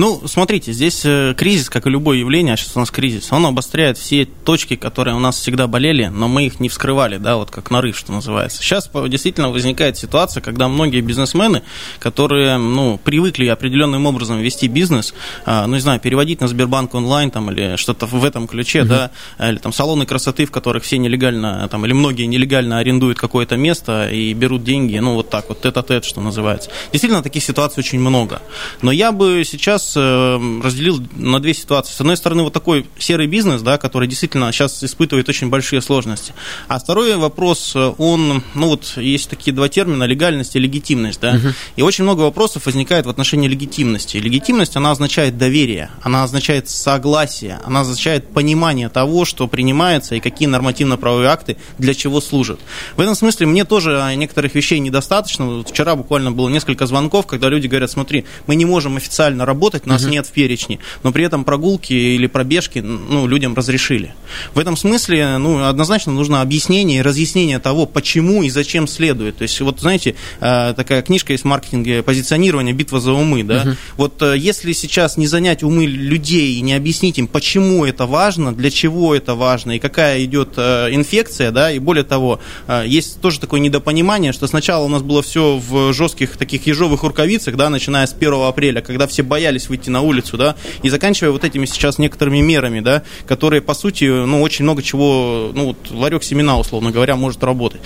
Ну, 0.00 0.22
смотрите, 0.24 0.72
здесь 0.72 1.02
э, 1.04 1.34
кризис, 1.36 1.68
как 1.68 1.86
и 1.86 1.90
любое 1.90 2.16
явление, 2.16 2.54
а 2.54 2.56
сейчас 2.56 2.74
у 2.74 2.78
нас 2.78 2.90
кризис, 2.90 3.30
он 3.32 3.44
обостряет 3.44 3.98
все 3.98 4.24
точки, 4.24 4.74
которые 4.74 5.14
у 5.14 5.18
нас 5.18 5.38
всегда 5.38 5.66
болели, 5.66 6.06
но 6.06 6.26
мы 6.26 6.46
их 6.46 6.58
не 6.58 6.70
вскрывали, 6.70 7.18
да, 7.18 7.36
вот 7.36 7.50
как 7.50 7.70
нарыв, 7.70 7.98
что 7.98 8.10
называется. 8.10 8.62
Сейчас 8.62 8.90
действительно 9.08 9.50
возникает 9.50 9.98
ситуация, 9.98 10.40
когда 10.40 10.68
многие 10.68 11.02
бизнесмены, 11.02 11.64
которые, 11.98 12.56
ну, 12.56 12.96
привыкли 12.96 13.48
определенным 13.48 14.06
образом 14.06 14.38
вести 14.38 14.68
бизнес, 14.68 15.12
а, 15.44 15.66
ну, 15.66 15.74
не 15.74 15.82
знаю, 15.82 16.00
переводить 16.00 16.40
на 16.40 16.48
Сбербанк 16.48 16.94
онлайн 16.94 17.30
там 17.30 17.50
или 17.50 17.76
что-то 17.76 18.06
в 18.06 18.24
этом 18.24 18.48
ключе, 18.48 18.78
uh-huh. 18.78 19.10
да, 19.38 19.50
или 19.50 19.58
там 19.58 19.74
салоны 19.74 20.06
красоты, 20.06 20.46
в 20.46 20.50
которых 20.50 20.82
все 20.82 20.96
нелегально, 20.96 21.68
там, 21.68 21.84
или 21.84 21.92
многие 21.92 22.24
нелегально 22.24 22.78
арендуют 22.78 23.18
какое-то 23.18 23.58
место 23.58 24.08
и 24.08 24.32
берут 24.32 24.64
деньги, 24.64 24.96
ну, 24.96 25.16
вот 25.16 25.28
так 25.28 25.50
вот, 25.50 25.60
тет-а-тет, 25.60 26.06
что 26.06 26.22
называется. 26.22 26.70
Действительно, 26.90 27.22
таких 27.22 27.44
ситуаций 27.44 27.80
очень 27.80 28.00
много. 28.00 28.40
Но 28.80 28.92
я 28.92 29.12
бы 29.12 29.42
сейчас 29.44 29.89
сейчас 29.90 29.96
эм, 29.96 30.62
разделил 30.62 31.00
на 31.16 31.40
две 31.40 31.54
ситуации. 31.54 31.92
С 31.92 32.00
одной 32.00 32.16
стороны, 32.16 32.42
вот 32.42 32.52
такой 32.52 32.86
серый 32.98 33.26
бизнес, 33.26 33.62
да, 33.62 33.78
который 33.78 34.08
действительно 34.08 34.50
сейчас 34.52 34.82
испытывает 34.82 35.28
очень 35.28 35.48
большие 35.48 35.80
сложности. 35.80 36.32
А 36.68 36.78
второй 36.78 37.16
вопрос, 37.16 37.72
э, 37.74 37.92
он, 37.98 38.42
ну 38.54 38.68
вот 38.68 38.96
есть 38.96 39.28
такие 39.28 39.52
два 39.52 39.68
термина, 39.68 40.04
легальность 40.04 40.56
и 40.56 40.58
легитимность, 40.58 41.20
да, 41.20 41.32
угу. 41.32 41.48
и 41.76 41.82
очень 41.82 42.04
много 42.04 42.22
вопросов 42.22 42.66
возникает 42.66 43.06
в 43.06 43.10
отношении 43.10 43.48
легитимности. 43.48 44.16
Легитимность, 44.16 44.76
она 44.76 44.90
означает 44.90 45.38
доверие, 45.38 45.90
она 46.02 46.24
означает 46.24 46.68
согласие, 46.68 47.60
она 47.64 47.80
означает 47.80 48.28
понимание 48.32 48.88
того, 48.88 49.24
что 49.24 49.48
принимается 49.48 50.14
и 50.14 50.20
какие 50.20 50.48
нормативно-правовые 50.48 51.28
акты 51.28 51.56
для 51.78 51.94
чего 51.94 52.20
служат. 52.20 52.60
В 52.96 53.00
этом 53.00 53.14
смысле 53.14 53.46
мне 53.46 53.64
тоже 53.64 54.12
некоторых 54.16 54.54
вещей 54.54 54.78
недостаточно. 54.78 55.46
Вот 55.46 55.70
вчера 55.70 55.96
буквально 55.96 56.32
было 56.32 56.48
несколько 56.48 56.86
звонков, 56.86 57.26
когда 57.26 57.48
люди 57.48 57.66
говорят, 57.66 57.90
смотри, 57.90 58.24
мы 58.46 58.54
не 58.54 58.64
можем 58.64 58.96
официально 58.96 59.44
работать, 59.44 59.79
работать, 59.80 59.86
нас 59.86 60.02
угу. 60.02 60.12
нет 60.12 60.26
в 60.26 60.30
перечне, 60.30 60.78
но 61.02 61.12
при 61.12 61.24
этом 61.24 61.44
прогулки 61.44 61.92
или 61.92 62.26
пробежки 62.26 62.78
ну, 62.78 63.26
людям 63.26 63.54
разрешили. 63.54 64.14
В 64.54 64.58
этом 64.58 64.76
смысле 64.76 65.38
ну, 65.38 65.66
однозначно 65.66 66.12
нужно 66.12 66.40
объяснение 66.40 66.98
и 66.98 67.02
разъяснение 67.02 67.58
того, 67.58 67.86
почему 67.86 68.42
и 68.42 68.50
зачем 68.50 68.86
следует. 68.86 69.38
То 69.38 69.42
есть, 69.42 69.60
вот 69.60 69.80
знаете, 69.80 70.14
э, 70.40 70.74
такая 70.76 71.02
книжка 71.02 71.32
есть 71.32 71.44
в 71.44 71.46
маркетинге 71.46 72.02
позиционирования 72.02 72.72
«Битва 72.72 73.00
за 73.00 73.12
умы». 73.12 73.42
Да? 73.44 73.62
Угу. 73.62 73.76
Вот 73.96 74.22
э, 74.22 74.36
если 74.36 74.72
сейчас 74.72 75.16
не 75.16 75.26
занять 75.26 75.62
умы 75.62 75.86
людей 75.86 76.54
и 76.54 76.60
не 76.60 76.74
объяснить 76.74 77.18
им, 77.18 77.26
почему 77.26 77.84
это 77.84 78.06
важно, 78.06 78.54
для 78.54 78.70
чего 78.70 79.14
это 79.14 79.34
важно 79.34 79.72
и 79.72 79.78
какая 79.78 80.24
идет 80.24 80.54
э, 80.56 80.88
инфекция, 80.92 81.50
да, 81.50 81.72
и 81.72 81.78
более 81.78 82.04
того, 82.04 82.40
есть 82.84 83.20
тоже 83.20 83.40
такое 83.40 83.60
недопонимание, 83.60 84.32
что 84.32 84.46
сначала 84.46 84.84
у 84.84 84.88
нас 84.88 85.02
было 85.02 85.22
все 85.22 85.56
в 85.56 85.92
жестких 85.92 86.36
таких 86.36 86.66
ежовых 86.66 87.02
рукавицах, 87.02 87.56
да, 87.56 87.70
начиная 87.70 88.06
с 88.06 88.12
1 88.12 88.32
апреля, 88.42 88.80
когда 88.80 89.06
все 89.06 89.22
боялись 89.22 89.59
выйти 89.68 89.90
на 89.90 90.00
улицу, 90.00 90.36
да, 90.36 90.56
и 90.82 90.88
заканчивая 90.88 91.32
вот 91.32 91.44
этими 91.44 91.66
сейчас 91.66 91.98
некоторыми 91.98 92.40
мерами, 92.40 92.80
да, 92.80 93.02
которые, 93.26 93.62
по 93.62 93.74
сути, 93.74 94.04
ну, 94.04 94.42
очень 94.42 94.64
много 94.64 94.82
чего, 94.82 95.50
ну, 95.54 95.66
вот 95.66 95.76
ларек 95.90 96.24
семена, 96.24 96.58
условно 96.58 96.90
говоря, 96.90 97.16
может 97.16 97.42
работать. 97.44 97.80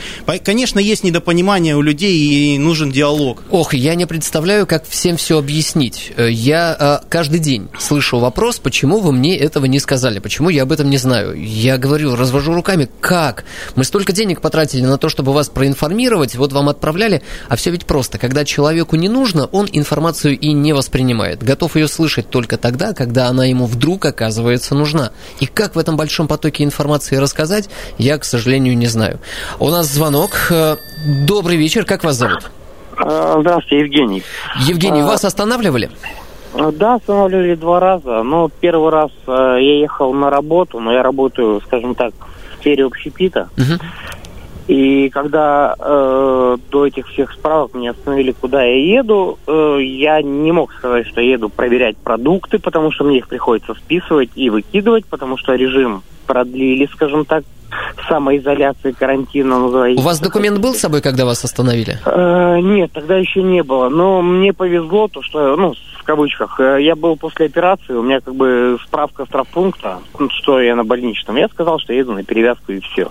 Конечно, 0.44 0.78
есть 0.78 1.04
недопонимание 1.04 1.76
у 1.76 1.82
людей 1.82 2.16
и 2.16 2.58
нужен 2.58 2.90
диалог. 2.90 3.42
Ох, 3.50 3.74
я 3.74 3.94
не 3.94 4.06
представляю, 4.06 4.66
как 4.66 4.86
всем 4.86 5.16
все 5.16 5.38
объяснить. 5.38 6.12
Э, 6.16 6.30
я 6.30 6.76
э, 6.78 7.06
каждый 7.08 7.40
день 7.40 7.68
слышу 7.78 8.18
вопрос, 8.18 8.58
почему 8.58 9.00
вы 9.00 9.12
мне 9.12 9.36
этого 9.36 9.66
не 9.66 9.78
сказали, 9.78 10.18
почему 10.18 10.48
я 10.48 10.62
об 10.62 10.72
этом 10.72 10.90
не 10.90 10.98
знаю. 10.98 11.34
Я 11.34 11.78
говорю, 11.78 12.16
развожу 12.16 12.54
руками, 12.54 12.88
как? 13.00 13.44
Мы 13.74 13.84
столько 13.84 14.12
денег 14.12 14.40
потратили 14.40 14.82
на 14.82 14.98
то, 14.98 15.08
чтобы 15.08 15.32
вас 15.32 15.48
проинформировать, 15.48 16.36
вот 16.36 16.52
вам 16.52 16.68
отправляли, 16.68 17.22
а 17.48 17.56
все 17.56 17.70
ведь 17.70 17.86
просто. 17.86 18.18
Когда 18.18 18.44
человеку 18.44 18.96
не 18.96 19.08
нужно, 19.08 19.46
он 19.46 19.68
информацию 19.72 20.38
и 20.38 20.52
не 20.52 20.72
воспринимает. 20.72 21.42
Готов 21.42 21.63
ее 21.76 21.88
слышать 21.88 22.30
только 22.30 22.56
тогда, 22.56 22.92
когда 22.92 23.26
она 23.26 23.44
ему 23.44 23.66
вдруг 23.66 24.04
оказывается 24.04 24.74
нужна. 24.74 25.10
И 25.40 25.46
как 25.46 25.74
в 25.74 25.78
этом 25.78 25.96
большом 25.96 26.28
потоке 26.28 26.64
информации 26.64 27.16
рассказать, 27.16 27.68
я, 27.98 28.18
к 28.18 28.24
сожалению, 28.24 28.76
не 28.76 28.86
знаю. 28.86 29.18
У 29.58 29.70
нас 29.70 29.86
звонок. 29.86 30.30
Э, 30.50 30.76
добрый 31.26 31.56
вечер, 31.56 31.84
как 31.84 32.04
вас 32.04 32.16
зовут? 32.16 32.50
А, 32.96 33.38
здравствуйте, 33.40 33.84
Евгений. 33.84 34.22
Евгений, 34.60 35.00
а... 35.00 35.06
вас 35.06 35.24
останавливали? 35.24 35.90
Да, 36.54 36.94
останавливали 36.94 37.54
два 37.54 37.80
раза. 37.80 38.22
Но 38.22 38.50
первый 38.60 38.90
раз 38.90 39.10
э, 39.26 39.30
я 39.32 39.80
ехал 39.80 40.12
на 40.12 40.30
работу, 40.30 40.78
но 40.80 40.92
я 40.92 41.02
работаю, 41.02 41.60
скажем 41.66 41.94
так, 41.94 42.12
в 42.56 42.60
сфере 42.60 42.84
общепита. 42.84 43.48
Угу. 43.56 43.80
И 44.66 45.10
когда 45.10 45.74
э, 45.78 46.56
до 46.70 46.86
этих 46.86 47.06
всех 47.08 47.32
справок 47.32 47.74
меня 47.74 47.90
остановили, 47.90 48.32
куда 48.32 48.62
я 48.62 48.98
еду, 48.98 49.38
э, 49.46 49.78
я 49.82 50.22
не 50.22 50.52
мог 50.52 50.72
сказать, 50.72 51.06
что 51.06 51.20
еду 51.20 51.50
проверять 51.50 51.96
продукты, 51.98 52.58
потому 52.58 52.90
что 52.90 53.04
мне 53.04 53.18
их 53.18 53.28
приходится 53.28 53.74
списывать 53.74 54.30
и 54.34 54.48
выкидывать, 54.48 55.04
потому 55.06 55.36
что 55.36 55.54
режим 55.54 56.02
продлили, 56.26 56.88
скажем 56.92 57.26
так, 57.26 57.44
самоизоляции, 58.08 58.92
карантина. 58.92 59.66
У 59.66 60.00
вас 60.00 60.20
документ 60.20 60.58
был 60.58 60.74
с 60.74 60.78
собой, 60.78 61.02
когда 61.02 61.24
вас 61.24 61.44
остановили? 61.44 61.98
Э, 62.06 62.58
нет, 62.60 62.92
тогда 62.92 63.16
еще 63.16 63.42
не 63.42 63.62
было. 63.62 63.88
Но 63.88 64.22
мне 64.22 64.52
повезло, 64.52 65.08
то 65.08 65.22
что, 65.22 65.56
ну, 65.56 65.74
в 65.98 66.02
кавычках, 66.04 66.60
э, 66.60 66.82
я 66.82 66.96
был 66.96 67.16
после 67.16 67.46
операции, 67.46 67.92
у 67.94 68.02
меня 68.02 68.20
как 68.20 68.34
бы 68.34 68.78
справка 68.84 69.26
с 69.26 69.28
что 70.38 70.60
я 70.60 70.76
на 70.76 70.84
больничном. 70.84 71.36
Я 71.36 71.48
сказал, 71.48 71.78
что 71.78 71.92
еду 71.92 72.12
на 72.12 72.24
перевязку 72.24 72.72
и 72.72 72.80
все. 72.80 73.10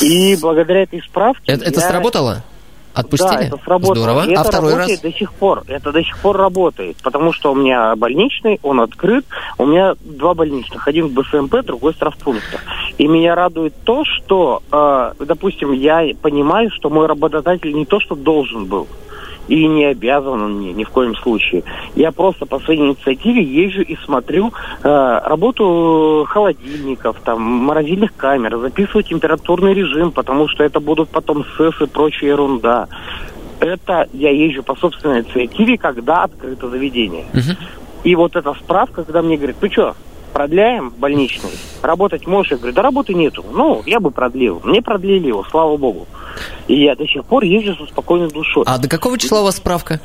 И 0.00 0.36
благодаря 0.40 0.82
этой 0.82 1.02
справке... 1.02 1.52
Это, 1.52 1.64
это 1.64 1.80
сработало? 1.80 2.44
Отпустили? 2.92 3.28
Да, 3.28 3.42
это 3.42 3.58
сработало. 3.64 3.94
Здорово. 3.94 4.26
И 4.26 4.34
а 4.34 4.40
это 4.40 4.48
второй 4.48 4.74
раз? 4.74 5.00
до 5.00 5.12
сих 5.12 5.32
пор. 5.32 5.62
Это 5.68 5.92
до 5.92 6.02
сих 6.02 6.18
пор 6.18 6.36
работает. 6.36 6.96
Потому 7.02 7.32
что 7.32 7.52
у 7.52 7.54
меня 7.54 7.94
больничный, 7.94 8.58
он 8.62 8.80
открыт. 8.80 9.24
У 9.58 9.66
меня 9.66 9.94
два 10.00 10.34
больничных. 10.34 10.86
Один 10.88 11.06
в 11.06 11.12
БСМП, 11.12 11.64
другой 11.64 11.92
в 11.92 11.96
травпункте. 11.96 12.58
И 12.98 13.06
меня 13.06 13.34
радует 13.34 13.74
то, 13.84 14.04
что, 14.04 14.62
э, 14.72 15.12
допустим, 15.24 15.72
я 15.72 16.02
понимаю, 16.20 16.70
что 16.70 16.90
мой 16.90 17.06
работодатель 17.06 17.72
не 17.72 17.86
то, 17.86 18.00
что 18.00 18.16
должен 18.16 18.66
был, 18.66 18.88
и 19.50 19.66
не 19.66 19.84
обязан 19.84 20.40
он 20.42 20.58
мне 20.58 20.72
ни 20.72 20.84
в 20.84 20.90
коем 20.90 21.16
случае. 21.16 21.64
Я 21.96 22.12
просто 22.12 22.46
по 22.46 22.60
своей 22.60 22.80
инициативе 22.80 23.42
езжу 23.42 23.82
и 23.82 23.96
смотрю 24.04 24.52
э, 24.82 25.20
работу 25.24 26.24
холодильников, 26.28 27.16
там, 27.24 27.42
морозильных 27.42 28.14
камер, 28.16 28.58
записываю 28.58 29.02
температурный 29.02 29.74
режим, 29.74 30.12
потому 30.12 30.48
что 30.48 30.62
это 30.62 30.78
будут 30.78 31.10
потом 31.10 31.44
СЭС 31.56 31.80
и 31.80 31.86
прочая 31.86 32.30
ерунда. 32.30 32.86
Это 33.58 34.08
я 34.12 34.30
езжу 34.30 34.62
по 34.62 34.76
собственной 34.76 35.20
инициативе, 35.20 35.76
когда 35.76 36.22
открыто 36.24 36.68
заведение. 36.68 37.24
Угу. 37.34 37.56
И 38.04 38.14
вот 38.14 38.36
эта 38.36 38.54
справка, 38.54 39.02
когда 39.02 39.20
мне 39.20 39.36
говорят, 39.36 39.56
ну 39.60 39.70
что, 39.70 39.96
продляем 40.32 40.90
больничный, 40.90 41.50
работать 41.82 42.26
можешь? 42.26 42.52
Я 42.52 42.58
говорю, 42.58 42.74
да 42.74 42.82
работы 42.82 43.14
нету. 43.14 43.44
Ну, 43.52 43.82
я 43.86 44.00
бы 44.00 44.10
продлил. 44.10 44.60
Мне 44.64 44.82
продлили 44.82 45.28
его, 45.28 45.44
слава 45.50 45.76
богу. 45.76 46.06
И 46.68 46.82
я 46.82 46.94
до 46.96 47.06
сих 47.06 47.24
пор 47.24 47.44
езжу 47.44 47.74
со 47.74 47.86
спокойной 47.86 48.30
душой. 48.30 48.64
А 48.66 48.78
до 48.78 48.88
какого 48.88 49.18
числа 49.18 49.40
у 49.40 49.44
вас 49.44 49.56
справка? 49.56 50.00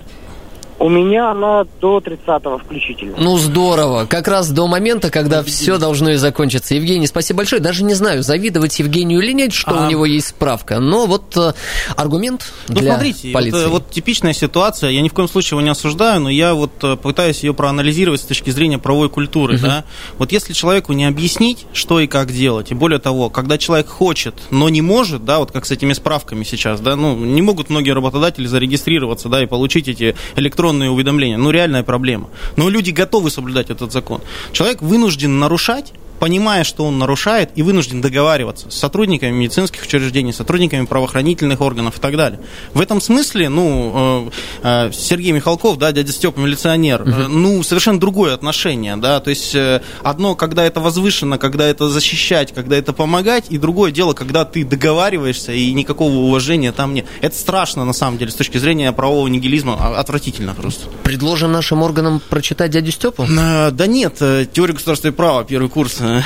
У 0.77 0.89
меня 0.89 1.31
она 1.31 1.65
до 1.79 1.99
30-го 1.99 2.57
включительно. 2.57 3.15
Ну, 3.17 3.37
здорово. 3.37 4.05
Как 4.05 4.27
раз 4.27 4.49
до 4.49 4.67
момента, 4.67 5.09
когда 5.09 5.41
все 5.41 5.77
должно 5.77 6.11
и 6.11 6.15
закончиться. 6.15 6.75
Евгений, 6.75 7.07
спасибо 7.07 7.37
большое. 7.37 7.61
Даже 7.61 7.83
не 7.83 7.93
знаю, 7.93 8.23
завидовать 8.23 8.77
Евгению 8.79 9.21
или 9.21 9.31
нет, 9.31 9.53
что 9.53 9.71
а... 9.71 9.85
у 9.85 9.89
него 9.89 10.05
есть 10.05 10.27
справка. 10.27 10.79
Но 10.79 11.05
вот 11.05 11.35
э, 11.37 11.53
аргумент 11.95 12.51
ну, 12.67 12.75
для 12.75 12.93
смотрите, 12.93 13.31
полиции. 13.31 13.63
Вот, 13.63 13.71
вот 13.71 13.89
типичная 13.91 14.33
ситуация. 14.33 14.89
Я 14.89 15.01
ни 15.01 15.07
в 15.07 15.13
коем 15.13 15.29
случае 15.29 15.51
его 15.51 15.61
не 15.61 15.69
осуждаю, 15.69 16.19
но 16.19 16.29
я 16.29 16.53
вот 16.53 16.71
э, 16.83 16.97
пытаюсь 16.97 17.43
ее 17.43 17.53
проанализировать 17.53 18.19
с 18.19 18.25
точки 18.25 18.49
зрения 18.49 18.77
правовой 18.77 19.09
культуры. 19.09 19.55
Угу. 19.55 19.63
Да? 19.63 19.85
Вот 20.17 20.33
если 20.33 20.51
человеку 20.51 20.91
не 20.91 21.05
объяснить, 21.05 21.67
что 21.71 22.01
и 22.01 22.07
как 22.07 22.33
делать, 22.33 22.71
и 22.71 22.75
более 22.75 22.99
того, 22.99 23.29
когда 23.29 23.57
человек 23.57 23.87
хочет, 23.87 24.35
но 24.51 24.67
не 24.67 24.81
может, 24.81 25.23
да, 25.23 25.39
вот 25.39 25.53
как 25.53 25.65
с 25.65 25.71
этими 25.71 25.93
справками 25.93 26.43
сейчас, 26.43 26.81
да, 26.81 26.97
ну, 26.97 27.15
не 27.15 27.41
могут 27.41 27.69
многие 27.69 27.91
работодатели 27.91 28.45
зарегистрироваться, 28.45 29.29
да, 29.29 29.41
и 29.41 29.45
получить 29.45 29.87
эти 29.87 30.15
электронные 30.35 30.64
электронные 30.65 30.89
уведомления. 30.89 31.37
Ну, 31.37 31.51
реальная 31.51 31.83
проблема. 31.83 32.29
Но 32.55 32.69
люди 32.69 32.91
готовы 32.91 33.29
соблюдать 33.29 33.69
этот 33.69 33.91
закон. 33.91 34.21
Человек 34.51 34.81
вынужден 34.81 35.39
нарушать, 35.39 35.93
понимая, 36.19 36.63
что 36.63 36.85
он 36.85 36.97
нарушает, 36.97 37.51
и 37.55 37.61
вынужден 37.61 38.01
договариваться 38.01 38.69
с 38.69 38.75
сотрудниками 38.75 39.31
медицинских 39.31 39.83
учреждений, 39.83 40.33
сотрудниками 40.33 40.85
правоохранительных 40.85 41.61
органов 41.61 41.97
и 41.97 42.01
так 42.01 42.15
далее. 42.17 42.39
В 42.73 42.81
этом 42.81 43.01
смысле, 43.01 43.49
ну, 43.49 44.31
э, 44.63 44.87
э, 44.87 44.91
Сергей 44.93 45.31
Михалков, 45.31 45.77
да, 45.77 45.91
дядя 45.91 46.11
Степа, 46.11 46.39
милиционер, 46.39 47.01
угу. 47.01 47.11
ну, 47.29 47.63
совершенно 47.63 47.99
другое 47.99 48.33
отношение, 48.33 48.95
да, 48.97 49.19
то 49.19 49.29
есть 49.29 49.55
одно, 50.03 50.35
когда 50.35 50.63
это 50.63 50.79
возвышено, 50.79 51.37
когда 51.37 51.67
это 51.67 51.89
защищать, 51.89 52.53
когда 52.53 52.75
это 52.75 52.93
помогать, 52.93 53.45
и 53.49 53.57
другое 53.57 53.91
дело, 53.91 54.13
когда 54.13 54.45
ты 54.45 54.63
договариваешься, 54.63 55.51
и 55.51 55.73
никакого 55.73 56.13
уважения 56.13 56.71
там 56.71 56.93
нет. 56.93 57.05
Это 57.21 57.35
страшно, 57.35 57.85
на 57.85 57.93
самом 57.93 58.17
деле, 58.17 58.31
с 58.31 58.35
точки 58.35 58.57
зрения 58.57 58.91
правового 58.91 59.27
нигилизма, 59.27 59.77
а, 59.79 59.99
отвратительно 59.99 60.53
просто. 60.53 60.87
Предложим 61.03 61.51
нашим 61.51 61.81
органам 61.81 62.21
прочитать 62.29 62.71
дядю 62.71 62.91
Степу? 62.91 63.25
Да 63.27 63.87
нет, 63.87 64.15
теория 64.53 64.73
государства 64.73 65.09
и 65.09 65.11
права, 65.11 65.43
первый 65.43 65.69
курс. 65.69 65.99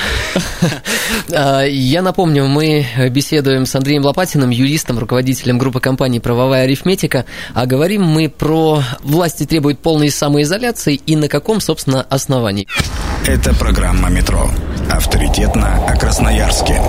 А, 1.32 1.62
я 1.62 2.02
напомню, 2.02 2.46
мы 2.46 2.86
беседуем 3.10 3.66
с 3.66 3.74
Андреем 3.74 4.04
Лопатиным, 4.04 4.50
юристом, 4.50 4.98
руководителем 4.98 5.58
группы 5.58 5.80
компаний 5.80 6.20
«Правовая 6.20 6.64
арифметика», 6.64 7.24
а 7.54 7.66
говорим 7.66 8.04
мы 8.04 8.28
про 8.28 8.82
власти 9.02 9.44
требуют 9.44 9.80
полной 9.80 10.10
самоизоляции 10.10 10.94
и 10.94 11.16
на 11.16 11.28
каком, 11.28 11.60
собственно, 11.60 12.02
основании. 12.02 12.66
Это 13.26 13.54
программа 13.54 14.08
«Метро». 14.08 14.50
Авторитетно 14.90 15.86
о 15.86 15.96
Красноярске. 15.96 16.80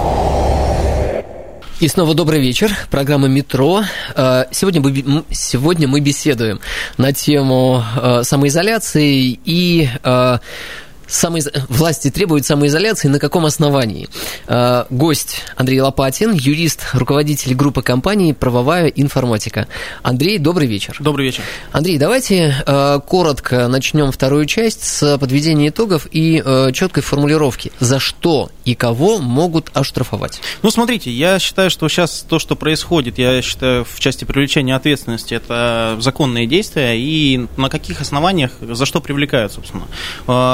И 1.79 1.87
снова 1.87 2.13
добрый 2.13 2.39
вечер. 2.39 2.71
Программа 2.91 3.27
«Метро». 3.27 3.83
А, 4.15 4.47
сегодня 4.51 4.81
мы, 4.81 5.23
сегодня 5.31 5.87
мы 5.87 5.99
беседуем 5.99 6.59
на 6.97 7.11
тему 7.11 7.83
а, 7.95 8.23
самоизоляции 8.23 9.39
и 9.43 9.89
самоиз... 11.11 11.49
власти 11.69 12.09
требуют 12.09 12.45
самоизоляции 12.45 13.07
на 13.07 13.19
каком 13.19 13.45
основании? 13.45 14.07
Э, 14.47 14.85
гость 14.89 15.41
Андрей 15.55 15.81
Лопатин, 15.81 16.33
юрист, 16.33 16.87
руководитель 16.93 17.53
группы 17.53 17.81
компаний 17.81 18.33
«Правовая 18.33 18.87
информатика». 18.87 19.67
Андрей, 20.01 20.37
добрый 20.37 20.67
вечер. 20.67 20.95
Добрый 20.99 21.27
вечер. 21.27 21.43
Андрей, 21.71 21.97
давайте 21.97 22.55
э, 22.65 22.99
коротко 23.05 23.67
начнем 23.67 24.11
вторую 24.11 24.45
часть 24.45 24.83
с 24.83 25.17
подведения 25.17 25.69
итогов 25.69 26.07
и 26.11 26.41
э, 26.43 26.71
четкой 26.73 27.03
формулировки. 27.03 27.71
За 27.79 27.99
что 27.99 28.49
и 28.65 28.75
кого 28.75 29.19
могут 29.19 29.69
оштрафовать? 29.73 30.41
Ну, 30.61 30.71
смотрите, 30.71 31.11
я 31.11 31.39
считаю, 31.39 31.69
что 31.69 31.89
сейчас 31.89 32.25
то, 32.27 32.39
что 32.39 32.55
происходит, 32.55 33.17
я 33.17 33.41
считаю, 33.41 33.85
в 33.85 33.99
части 33.99 34.23
привлечения 34.23 34.75
ответственности, 34.75 35.33
это 35.33 35.97
законные 35.99 36.47
действия, 36.47 36.97
и 36.97 37.47
на 37.57 37.69
каких 37.69 38.01
основаниях, 38.01 38.51
за 38.61 38.85
что 38.85 39.01
привлекают, 39.01 39.51
собственно. 39.51 39.83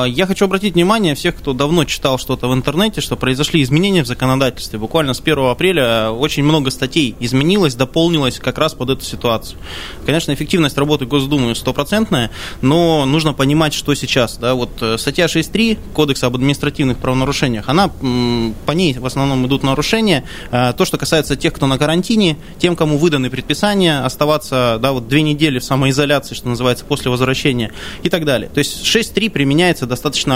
Я 0.07 0.25
хочу 0.25 0.46
обратить 0.47 0.73
внимание 0.73 1.13
всех, 1.15 1.35
кто 1.35 1.53
давно 1.53 1.85
читал 1.85 2.17
что-то 2.17 2.47
в 2.47 2.53
интернете, 2.53 3.01
что 3.01 3.15
произошли 3.15 3.61
изменения 3.61 4.03
в 4.03 4.07
законодательстве. 4.07 4.79
Буквально 4.79 5.13
с 5.13 5.19
1 5.19 5.37
апреля 5.45 6.11
очень 6.11 6.43
много 6.43 6.71
статей 6.71 7.15
изменилось, 7.19 7.75
дополнилось 7.75 8.39
как 8.39 8.57
раз 8.57 8.73
под 8.73 8.89
эту 8.89 9.03
ситуацию. 9.03 9.59
Конечно, 10.05 10.33
эффективность 10.33 10.77
работы 10.77 11.05
Госдумы 11.05 11.53
стопроцентная, 11.55 12.31
но 12.61 13.05
нужно 13.05 13.33
понимать, 13.33 13.73
что 13.73 13.93
сейчас. 13.93 14.37
Да, 14.37 14.55
вот 14.55 14.81
э, 14.81 14.97
статья 14.97 15.25
6.3 15.25 15.77
Кодекса 15.93 16.27
об 16.27 16.35
административных 16.35 16.97
правонарушениях, 16.97 17.69
она, 17.69 17.89
по 17.89 18.71
ней 18.71 18.93
в 18.93 19.05
основном 19.05 19.45
идут 19.45 19.63
нарушения. 19.63 20.23
Э, 20.51 20.73
то, 20.77 20.85
что 20.85 20.97
касается 20.97 21.35
тех, 21.35 21.53
кто 21.53 21.67
на 21.67 21.77
карантине, 21.77 22.37
тем, 22.57 22.75
кому 22.75 22.97
выданы 22.97 23.29
предписания, 23.29 24.03
оставаться 24.03 24.79
да, 24.81 24.93
вот 24.93 25.07
две 25.07 25.21
недели 25.21 25.59
в 25.59 25.63
самоизоляции, 25.63 26.35
что 26.35 26.47
называется, 26.47 26.85
после 26.85 27.11
возвращения 27.11 27.71
и 28.03 28.09
так 28.09 28.25
далее. 28.25 28.49
То 28.53 28.59
есть 28.59 28.83
6.3 28.83 29.29
применяется 29.29 29.85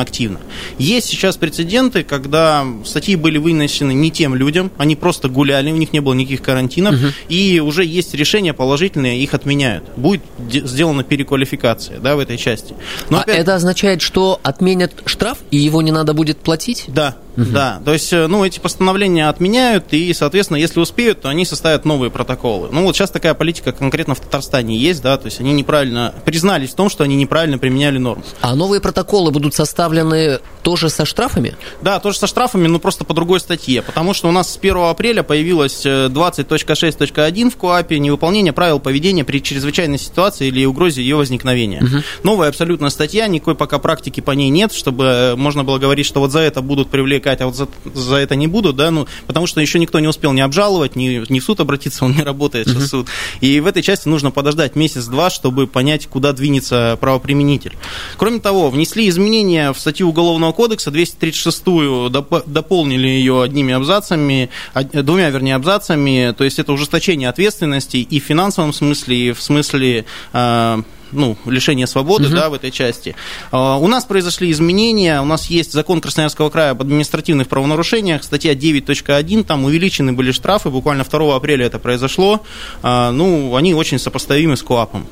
достаточно 0.01 0.11
активно. 0.11 0.39
Есть 0.77 1.07
сейчас 1.07 1.37
прецеденты, 1.37 2.03
когда 2.03 2.65
статьи 2.85 3.15
были 3.15 3.37
вынесены 3.37 3.93
не 3.93 4.11
тем 4.11 4.35
людям, 4.35 4.71
они 4.77 4.95
просто 4.95 5.29
гуляли, 5.29 5.71
у 5.71 5.77
них 5.77 5.93
не 5.93 5.99
было 5.99 6.13
никаких 6.13 6.41
карантинов, 6.41 6.95
угу. 6.95 7.07
и 7.29 7.59
уже 7.59 7.85
есть 7.85 8.13
решения 8.13 8.53
положительные, 8.53 9.19
их 9.19 9.33
отменяют. 9.33 9.83
Будет 9.95 10.21
сделана 10.49 11.03
переквалификация 11.03 11.99
да, 11.99 12.15
в 12.15 12.19
этой 12.19 12.37
части. 12.37 12.75
Но 13.09 13.17
а 13.17 13.21
опять... 13.21 13.39
это 13.39 13.55
означает, 13.55 14.01
что 14.01 14.39
отменят 14.43 14.91
штраф, 15.05 15.37
и 15.51 15.57
его 15.57 15.81
не 15.81 15.91
надо 15.91 16.13
будет 16.13 16.37
платить? 16.37 16.85
Да, 16.87 17.15
Угу. 17.37 17.45
Да, 17.51 17.81
то 17.83 17.93
есть, 17.93 18.11
э, 18.11 18.27
ну, 18.27 18.43
эти 18.43 18.59
постановления 18.59 19.29
отменяют, 19.29 19.85
и, 19.91 20.13
соответственно, 20.13 20.57
если 20.57 20.79
успеют, 20.79 21.21
то 21.21 21.29
они 21.29 21.45
составят 21.45 21.85
новые 21.85 22.11
протоколы. 22.11 22.69
Ну, 22.71 22.83
вот 22.83 22.95
сейчас 22.95 23.09
такая 23.09 23.33
политика 23.33 23.71
конкретно 23.71 24.15
в 24.15 24.19
Татарстане 24.19 24.77
есть, 24.77 25.01
да, 25.01 25.17
то 25.17 25.25
есть 25.27 25.39
они 25.39 25.53
неправильно, 25.53 26.13
признались 26.25 26.71
в 26.71 26.75
том, 26.75 26.89
что 26.89 27.03
они 27.03 27.15
неправильно 27.15 27.57
применяли 27.57 27.97
нормы. 27.97 28.23
А 28.41 28.55
новые 28.55 28.81
протоколы 28.81 29.31
будут 29.31 29.55
составлены 29.55 30.39
тоже 30.61 30.89
со 30.89 31.05
штрафами? 31.05 31.55
Да, 31.81 31.99
тоже 31.99 32.19
со 32.19 32.27
штрафами, 32.27 32.67
но 32.67 32.79
просто 32.79 33.05
по 33.05 33.13
другой 33.13 33.39
статье, 33.39 33.81
потому 33.81 34.13
что 34.13 34.27
у 34.27 34.31
нас 34.31 34.51
с 34.51 34.57
1 34.57 34.77
апреля 34.77 35.23
появилась 35.23 35.85
20.6.1 35.85 37.49
в 37.49 37.55
КОАПе 37.57 37.99
невыполнение 37.99 38.53
правил 38.53 38.79
поведения 38.79 39.23
при 39.23 39.41
чрезвычайной 39.41 39.97
ситуации 39.97 40.47
или 40.47 40.65
угрозе 40.65 41.01
ее 41.01 41.15
возникновения. 41.15 41.81
Угу. 41.81 42.03
Новая 42.23 42.49
абсолютно 42.49 42.89
статья, 42.89 43.27
никакой 43.27 43.55
пока 43.55 43.79
практики 43.79 44.19
по 44.19 44.31
ней 44.31 44.49
нет, 44.49 44.73
чтобы 44.73 45.05
э, 45.05 45.35
можно 45.35 45.63
было 45.63 45.77
говорить, 45.77 46.05
что 46.05 46.19
вот 46.19 46.31
за 46.31 46.39
это 46.39 46.61
будут 46.61 46.89
привлекать 46.89 47.20
привлекать, 47.21 47.41
а 47.41 47.45
вот 47.45 47.55
за, 47.55 47.67
за 47.93 48.15
это 48.17 48.35
не 48.35 48.47
буду, 48.47 48.73
да, 48.73 48.91
ну, 48.91 49.07
потому 49.27 49.47
что 49.47 49.61
еще 49.61 49.79
никто 49.79 49.99
не 49.99 50.07
успел 50.07 50.33
ни 50.33 50.41
обжаловать, 50.41 50.95
ни, 50.95 51.23
ни 51.31 51.39
в 51.39 51.43
суд 51.43 51.59
обратиться, 51.59 52.05
он 52.05 52.13
не 52.13 52.23
работает 52.23 52.67
сейчас 52.67 52.83
uh-huh. 52.83 52.87
суд. 52.87 53.07
И 53.41 53.59
в 53.59 53.67
этой 53.67 53.83
части 53.83 54.07
нужно 54.07 54.31
подождать 54.31 54.75
месяц-два, 54.75 55.29
чтобы 55.29 55.67
понять, 55.67 56.07
куда 56.07 56.33
двинется 56.33 56.97
правоприменитель. 56.99 57.77
Кроме 58.17 58.39
того, 58.39 58.69
внесли 58.69 59.07
изменения 59.09 59.71
в 59.71 59.79
статью 59.79 60.09
Уголовного 60.09 60.51
кодекса, 60.51 60.91
236-ю, 60.91 62.09
доп- 62.09 62.43
дополнили 62.45 63.07
ее 63.07 63.43
одними 63.43 63.73
абзацами, 63.73 64.49
двумя, 64.73 65.29
вернее, 65.29 65.55
абзацами, 65.55 66.33
то 66.37 66.43
есть 66.43 66.59
это 66.59 66.73
ужесточение 66.73 67.29
ответственности 67.29 67.97
и 67.97 68.19
в 68.19 68.23
финансовом 68.23 68.73
смысле, 68.73 69.17
и 69.17 69.31
в 69.31 69.41
смысле 69.41 70.05
э, 70.33 70.81
ну, 71.11 71.37
лишения 71.45 71.85
свободы 71.85 72.27
угу. 72.27 72.35
да, 72.35 72.49
в 72.49 72.53
этой 72.53 72.71
части. 72.71 73.15
А, 73.51 73.77
у 73.77 73.87
нас 73.87 74.05
произошли 74.05 74.51
изменения, 74.51 75.21
у 75.21 75.25
нас 75.25 75.47
есть 75.47 75.71
закон 75.73 76.01
Красноярского 76.01 76.49
края 76.49 76.71
об 76.71 76.81
административных 76.81 77.47
правонарушениях, 77.47 78.23
статья 78.23 78.53
9.1, 78.53 79.43
там 79.43 79.65
увеличены 79.65 80.13
были 80.13 80.31
штрафы, 80.31 80.69
буквально 80.69 81.03
2 81.03 81.35
апреля 81.35 81.65
это 81.65 81.79
произошло, 81.79 82.41
а, 82.81 83.11
ну, 83.11 83.55
они 83.55 83.73
очень 83.73 83.99
сопоставимы 83.99 84.57
с 84.57 84.63
КОАПом. 84.63 85.05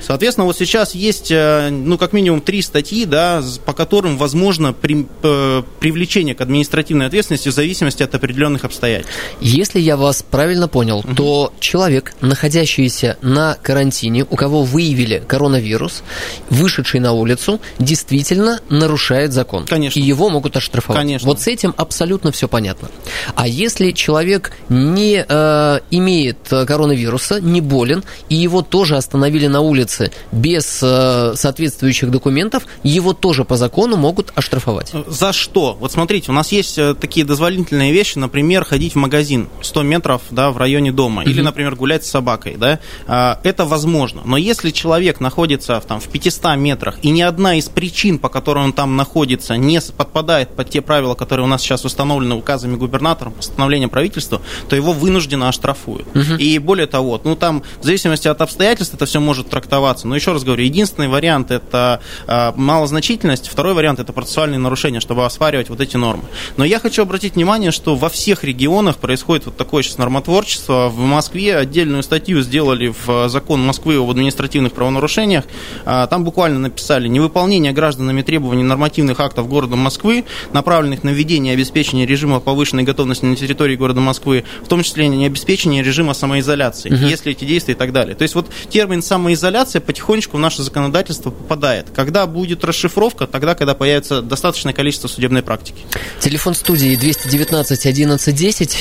Соответственно, 0.00 0.44
вот 0.44 0.56
сейчас 0.56 0.94
есть, 0.94 1.30
э, 1.30 1.70
ну, 1.70 1.98
как 1.98 2.12
минимум 2.12 2.40
три 2.40 2.62
статьи, 2.62 3.04
да, 3.04 3.42
по 3.64 3.72
которым 3.72 4.18
возможно 4.18 4.72
при, 4.72 5.06
э, 5.22 5.62
привлечение 5.78 6.34
к 6.34 6.40
административной 6.40 7.06
ответственности 7.06 7.48
в 7.48 7.52
зависимости 7.52 8.02
от 8.02 8.14
определенных 8.14 8.64
обстоятельств. 8.64 9.12
Если 9.40 9.80
я 9.80 9.96
вас 9.96 10.22
правильно 10.22 10.68
понял, 10.68 10.98
угу. 10.98 11.14
то 11.14 11.52
человек, 11.60 12.14
находящийся 12.20 13.18
на 13.22 13.56
карантине, 13.62 14.26
у 14.28 14.36
кого 14.36 14.64
выявили 14.64 15.22
коронавирус, 15.26 16.02
вышедший 16.48 17.00
на 17.00 17.12
улицу, 17.12 17.60
действительно 17.78 18.60
нарушает 18.68 19.32
закон. 19.32 19.66
Конечно. 19.66 19.98
И 19.98 20.02
его 20.02 20.28
могут 20.28 20.56
оштрафовать. 20.56 21.00
Конечно. 21.00 21.26
Вот 21.28 21.40
с 21.40 21.46
этим 21.46 21.74
абсолютно 21.76 22.32
все 22.32 22.48
понятно. 22.48 22.90
А 23.34 23.46
если 23.46 23.92
человек 23.92 24.52
не 24.68 25.24
э, 25.26 25.80
имеет 25.90 26.38
коронавируса, 26.48 27.40
не 27.40 27.60
болен, 27.60 28.02
и 28.28 28.34
его 28.34 28.62
тоже 28.62 28.96
остановили 28.96 29.46
на 29.50 29.60
улице 29.60 30.12
без 30.32 30.80
э, 30.82 31.34
соответствующих 31.34 32.10
документов, 32.10 32.64
его 32.82 33.12
тоже 33.12 33.44
по 33.44 33.56
закону 33.56 33.96
могут 33.96 34.32
оштрафовать. 34.34 34.92
За 35.06 35.32
что? 35.32 35.76
Вот 35.78 35.92
смотрите, 35.92 36.30
у 36.30 36.34
нас 36.34 36.52
есть 36.52 36.78
э, 36.78 36.94
такие 36.94 37.26
дозволительные 37.26 37.92
вещи, 37.92 38.18
например, 38.18 38.64
ходить 38.64 38.94
в 38.94 38.96
магазин 38.96 39.48
100 39.62 39.82
метров 39.82 40.22
да, 40.30 40.50
в 40.50 40.58
районе 40.58 40.92
дома, 40.92 41.22
mm-hmm. 41.22 41.30
или, 41.30 41.40
например, 41.42 41.76
гулять 41.76 42.04
с 42.04 42.10
собакой. 42.10 42.56
Да? 42.56 42.78
А, 43.06 43.40
это 43.42 43.64
возможно. 43.64 44.22
Но 44.24 44.36
если 44.36 44.70
человек 44.70 45.20
находится 45.20 45.80
в, 45.80 45.84
там, 45.84 46.00
в 46.00 46.08
500 46.08 46.56
метрах, 46.56 46.98
и 47.02 47.10
ни 47.10 47.22
одна 47.22 47.56
из 47.56 47.68
причин, 47.68 48.18
по 48.18 48.28
которой 48.28 48.64
он 48.64 48.72
там 48.72 48.96
находится, 48.96 49.56
не 49.56 49.80
подпадает 49.96 50.50
под 50.50 50.70
те 50.70 50.80
правила, 50.80 51.14
которые 51.14 51.44
у 51.44 51.48
нас 51.48 51.62
сейчас 51.62 51.84
установлены 51.84 52.34
указами 52.34 52.76
губернатора, 52.76 53.30
постановлением 53.30 53.90
правительства, 53.90 54.42
то 54.68 54.76
его 54.76 54.92
вынужденно 54.92 55.48
оштрафуют. 55.48 56.06
Mm-hmm. 56.14 56.38
И 56.38 56.58
более 56.58 56.86
того, 56.86 57.20
ну 57.24 57.36
там 57.36 57.62
в 57.80 57.84
зависимости 57.84 58.28
от 58.28 58.40
обстоятельств 58.40 58.94
это 58.94 59.06
все 59.06 59.20
может 59.20 59.39
может 59.40 59.50
трактоваться. 59.50 60.06
Но 60.06 60.14
еще 60.14 60.32
раз 60.32 60.44
говорю, 60.44 60.64
единственный 60.64 61.08
вариант 61.08 61.50
это 61.50 62.00
э, 62.26 62.52
малозначительность, 62.56 63.48
второй 63.48 63.74
вариант 63.74 64.00
это 64.00 64.12
процессуальные 64.12 64.58
нарушения, 64.58 65.00
чтобы 65.00 65.24
оспаривать 65.24 65.70
вот 65.70 65.80
эти 65.80 65.96
нормы. 65.96 66.24
Но 66.56 66.64
я 66.64 66.78
хочу 66.78 67.02
обратить 67.02 67.36
внимание, 67.36 67.70
что 67.70 67.96
во 67.96 68.08
всех 68.08 68.44
регионах 68.44 68.98
происходит 68.98 69.46
вот 69.46 69.56
такое 69.56 69.82
сейчас 69.82 69.98
нормотворчество. 69.98 70.88
В 70.88 70.98
Москве 70.98 71.56
отдельную 71.56 72.02
статью 72.02 72.42
сделали 72.42 72.92
в 73.06 73.28
закон 73.28 73.64
Москвы 73.64 73.96
об 73.96 74.10
административных 74.10 74.72
правонарушениях. 74.72 75.44
Э, 75.86 76.06
там 76.08 76.24
буквально 76.24 76.58
написали 76.58 77.08
невыполнение 77.08 77.72
гражданами 77.72 78.22
требований 78.22 78.62
нормативных 78.62 79.20
актов 79.20 79.48
города 79.48 79.76
Москвы, 79.76 80.24
направленных 80.52 81.02
на 81.02 81.10
введение 81.10 81.54
и 81.54 81.56
обеспечение 81.56 82.06
режима 82.06 82.40
повышенной 82.40 82.82
готовности 82.82 83.24
на 83.24 83.36
территории 83.36 83.76
города 83.76 84.00
Москвы, 84.00 84.44
в 84.62 84.68
том 84.68 84.82
числе 84.82 85.08
не 85.08 85.26
обеспечение 85.26 85.82
режима 85.82 86.14
самоизоляции, 86.14 86.92
угу. 86.92 87.06
если 87.06 87.32
эти 87.32 87.44
действия 87.44 87.74
и 87.74 87.76
так 87.76 87.92
далее. 87.92 88.14
То 88.14 88.22
есть 88.22 88.34
вот 88.34 88.50
термин 88.68 89.02
самоизоляция 89.02 89.29
самоизоляция 89.30 89.80
потихонечку 89.80 90.36
в 90.36 90.40
наше 90.40 90.62
законодательство 90.62 91.30
попадает. 91.30 91.86
Когда 91.94 92.26
будет 92.26 92.64
расшифровка, 92.64 93.26
тогда, 93.26 93.54
когда 93.54 93.74
появится 93.74 94.22
достаточное 94.22 94.72
количество 94.72 95.08
судебной 95.08 95.42
практики. 95.42 95.84
Телефон 96.18 96.54
студии 96.54 96.96
219 96.96 97.86
11 97.86 98.34
10. 98.34 98.78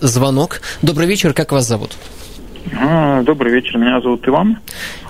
Звонок. 0.00 0.60
Добрый 0.82 1.06
вечер, 1.06 1.32
как 1.32 1.52
вас 1.52 1.66
зовут? 1.66 1.92
А, 2.78 3.22
добрый 3.22 3.52
вечер, 3.52 3.78
меня 3.78 4.00
зовут 4.00 4.26
Иван. 4.28 4.58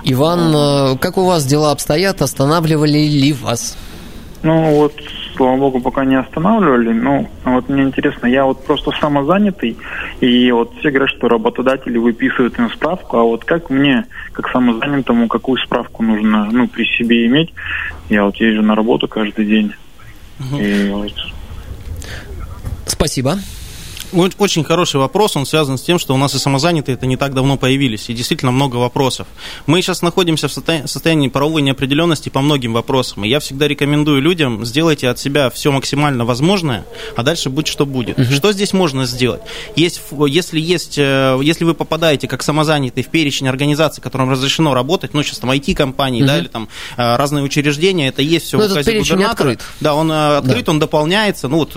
Иван, 0.05 0.94
э, 0.94 0.98
как 0.98 1.18
у 1.18 1.25
вас 1.25 1.44
дела 1.44 1.70
обстоят? 1.72 2.22
Останавливали 2.22 2.98
ли 2.98 3.33
вас? 3.33 3.77
Ну 4.42 4.75
вот, 4.77 4.94
слава 5.37 5.57
богу, 5.57 5.81
пока 5.81 6.05
не 6.05 6.16
останавливали. 6.18 6.92
Ну, 6.92 7.29
вот 7.45 7.68
мне 7.68 7.83
интересно, 7.83 8.27
я 8.27 8.45
вот 8.45 8.64
просто 8.64 8.90
самозанятый, 9.01 9.77
и 10.21 10.51
вот 10.53 10.73
все 10.79 10.90
говорят, 10.90 11.11
что 11.11 11.29
работодатели 11.29 11.99
выписывают 11.99 12.59
им 12.59 12.71
справку, 12.71 13.16
а 13.16 13.23
вот 13.23 13.45
как 13.45 13.71
мне, 13.71 14.07
как 14.33 14.49
самозанятому, 14.51 15.29
какую 15.29 15.59
справку 15.59 16.03
нужно, 16.03 16.49
ну, 16.51 16.68
при 16.68 16.85
себе 16.97 17.27
иметь? 17.27 17.53
Я 18.09 18.25
вот 18.25 18.37
езжу 18.37 18.62
на 18.62 18.75
работу 18.75 19.09
каждый 19.09 19.47
день. 19.47 19.73
Угу. 20.40 20.57
И 20.61 20.90
вот... 20.90 21.12
Спасибо. 22.87 23.37
Очень 24.12 24.62
хороший 24.62 24.96
вопрос, 24.96 25.37
он 25.37 25.46
связан 25.46 25.79
с 25.79 25.83
тем, 25.83 25.98
что 25.98 26.14
у 26.14 26.18
нас 26.18 26.35
и 26.35 26.38
самозанятые 26.38 26.94
это 26.96 27.07
не 27.07 27.16
так 27.16 27.33
давно 27.33 27.57
появились, 27.57 28.11
и 28.11 28.14
действительно 28.14 28.53
много 28.53 28.77
вопросов. 28.77 29.27
Мы 29.66 29.81
сейчас 29.81 30.03
находимся 30.03 30.48
в 30.48 30.53
состоянии 30.53 31.29
правовой 31.29 31.62
неопределенности 31.62 32.29
по 32.29 32.42
многим 32.42 32.75
вопросам, 32.75 33.25
и 33.25 33.29
я 33.29 33.40
всегда 33.40 33.68
рекомендую 33.68 34.20
людям, 34.20 34.66
сделайте 34.66 35.09
от 35.09 35.18
себя 35.18 35.48
все 35.48 35.72
максимально 35.72 36.27
возможное, 36.27 36.85
а 37.16 37.22
дальше 37.22 37.48
будь 37.48 37.66
что 37.66 37.87
будет. 37.87 38.18
Угу. 38.18 38.33
Что 38.33 38.53
здесь 38.53 38.75
можно 38.75 39.07
сделать? 39.07 39.40
Есть, 39.77 40.03
если, 40.29 40.61
есть, 40.61 40.98
э, 40.98 41.38
если 41.42 41.64
вы 41.64 41.72
попадаете 41.72 42.29
как 42.29 42.42
самозанятый 42.42 43.03
в 43.03 43.09
перечень 43.09 43.48
организаций, 43.48 44.03
которым 44.03 44.31
разрешено 44.31 44.75
работать, 44.75 45.14
ну, 45.14 45.22
сейчас 45.22 45.38
там 45.38 45.51
IT-компании, 45.51 46.20
угу. 46.20 46.29
да, 46.29 46.38
или 46.38 46.48
там 46.48 46.68
э, 46.98 47.16
разные 47.16 47.44
учреждения, 47.44 48.09
это 48.09 48.20
есть 48.20 48.46
все 48.46 48.59
Но 48.59 48.68
в 48.68 48.72
указе 48.72 48.98
губернатора. 48.98 49.53
Открыт. 49.53 49.61
Да, 49.81 49.94
он 49.94 50.12
э, 50.12 50.37
открыт, 50.37 50.66
да. 50.66 50.72
он 50.72 50.79
дополняется, 50.79 51.48
ну 51.48 51.57
вот, 51.57 51.72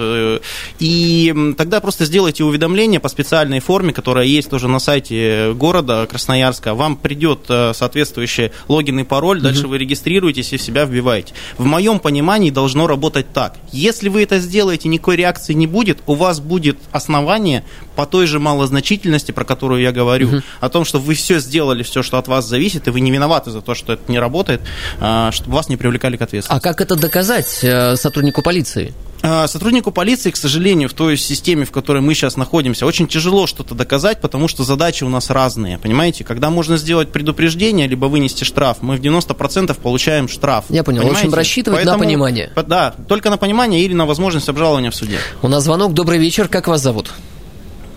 и 0.79 1.53
тогда 1.57 1.79
просто 1.79 2.03
сделайте 2.03 2.24
делаете 2.25 2.43
уведомление 2.43 2.99
по 2.99 3.07
специальной 3.07 3.59
форме, 3.59 3.93
которая 3.93 4.25
есть 4.25 4.49
тоже 4.49 4.67
на 4.67 4.79
сайте 4.79 5.53
города 5.53 6.07
Красноярска. 6.07 6.73
Вам 6.73 6.97
придет 6.97 7.41
э, 7.49 7.71
соответствующий 7.75 8.51
логин 8.67 8.99
и 8.99 9.03
пароль, 9.03 9.41
дальше 9.41 9.67
вы 9.67 9.77
регистрируетесь 9.77 10.51
и 10.53 10.57
себя 10.57 10.85
вбиваете. 10.85 11.35
В 11.59 11.65
моем 11.65 11.99
понимании 11.99 12.49
должно 12.49 12.87
работать 12.87 13.31
так. 13.31 13.57
Если 13.71 14.09
вы 14.09 14.23
это 14.23 14.39
сделаете, 14.39 14.89
никакой 14.89 15.17
реакции 15.17 15.53
не 15.53 15.67
будет, 15.67 15.99
у 16.07 16.15
вас 16.15 16.39
будет 16.39 16.79
основание 16.91 17.63
по 17.95 18.07
той 18.07 18.25
же 18.25 18.39
малозначительности, 18.39 19.31
про 19.31 19.45
которую 19.45 19.83
я 19.83 19.91
говорю, 19.91 20.27
угу. 20.27 20.41
о 20.61 20.69
том, 20.69 20.83
что 20.83 20.97
вы 20.99 21.13
все 21.13 21.39
сделали, 21.39 21.83
все, 21.83 22.01
что 22.01 22.17
от 22.17 22.27
вас 22.27 22.47
зависит, 22.47 22.87
и 22.87 22.89
вы 22.89 23.01
не 23.01 23.11
виноваты 23.11 23.51
за 23.51 23.61
то, 23.61 23.75
что 23.75 23.93
это 23.93 24.11
не 24.11 24.17
работает, 24.17 24.61
а, 24.99 25.31
чтобы 25.31 25.57
вас 25.57 25.69
не 25.69 25.77
привлекали 25.77 26.17
к 26.17 26.23
ответственности. 26.23 26.67
А 26.67 26.73
как 26.73 26.81
это 26.81 26.95
доказать 26.95 27.59
э, 27.61 27.95
сотруднику 27.95 28.41
полиции? 28.41 28.95
А, 29.27 29.47
сотруднику 29.47 29.91
полиции, 29.91 30.29
к 30.29 30.35
сожалению, 30.35 30.87
в 30.87 30.93
той 30.93 31.17
системе, 31.17 31.65
в 31.65 31.71
которой 31.71 31.99
мы 31.99 32.13
сейчас 32.13 32.37
находимся, 32.37 32.85
очень 32.85 33.07
тяжело 33.07 33.47
что-то 33.47 33.73
доказать, 33.73 34.21
потому 34.21 34.47
что 34.47 34.63
задачи 34.63 35.03
у 35.03 35.09
нас 35.09 35.31
разные, 35.31 35.79
понимаете? 35.79 36.23
Когда 36.23 36.51
можно 36.51 36.77
сделать 36.77 37.11
предупреждение, 37.11 37.87
либо 37.87 38.05
вынести 38.05 38.43
штраф, 38.43 38.77
мы 38.81 38.97
в 38.97 39.01
90% 39.01 39.75
получаем 39.81 40.27
штраф. 40.27 40.65
Я 40.69 40.83
понял, 40.83 40.99
понимаете? 40.99 41.23
в 41.23 41.25
общем, 41.25 41.35
рассчитывать 41.35 41.79
Поэтому, 41.79 41.97
на 41.97 42.03
понимание. 42.03 42.51
Да, 42.67 42.93
только 43.07 43.31
на 43.31 43.37
понимание 43.37 43.81
или 43.81 43.95
на 43.95 44.05
возможность 44.05 44.47
обжалования 44.47 44.91
в 44.91 44.95
суде. 44.95 45.17
У 45.41 45.47
нас 45.47 45.63
звонок, 45.63 45.95
добрый 45.95 46.19
вечер, 46.19 46.47
как 46.47 46.67
вас 46.67 46.81
зовут? 46.81 47.11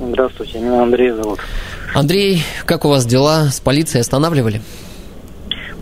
Здравствуйте, 0.00 0.60
меня 0.60 0.82
Андрей 0.82 1.10
зовут. 1.10 1.40
Андрей, 1.92 2.42
как 2.64 2.86
у 2.86 2.88
вас 2.88 3.04
дела? 3.04 3.50
С 3.50 3.60
полицией 3.60 4.00
останавливали? 4.00 4.62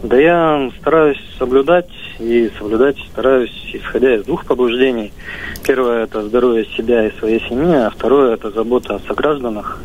Да 0.03 0.17
я 0.17 0.73
стараюсь 0.81 1.21
соблюдать 1.39 1.87
и 2.19 2.51
соблюдать 2.59 2.97
стараюсь, 3.13 3.71
исходя 3.73 4.15
из 4.15 4.25
двух 4.25 4.45
побуждений. 4.45 5.13
Первое– 5.65 6.05
это 6.05 6.23
здоровье 6.23 6.65
себя 6.77 7.07
и 7.07 7.19
своей 7.19 7.41
семьи, 7.49 7.75
а 7.75 7.91
второе– 7.91 8.35
это 8.35 8.51
забота 8.51 8.97
о 8.97 9.01
согражданах. 9.01 9.81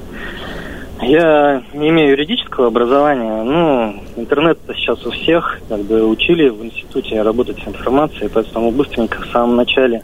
Я 1.01 1.63
не 1.73 1.89
имею 1.89 2.11
юридического 2.11 2.67
образования, 2.67 3.43
но 3.43 3.95
интернет 4.15 4.59
сейчас 4.75 5.03
у 5.05 5.09
всех, 5.11 5.59
как 5.67 5.81
бы 5.81 6.05
учили 6.05 6.49
в 6.49 6.63
институте 6.63 7.21
работать 7.23 7.57
с 7.63 7.67
информацией, 7.67 8.29
поэтому 8.31 8.71
быстренько 8.71 9.19
в 9.21 9.25
самом 9.31 9.55
начале 9.55 10.03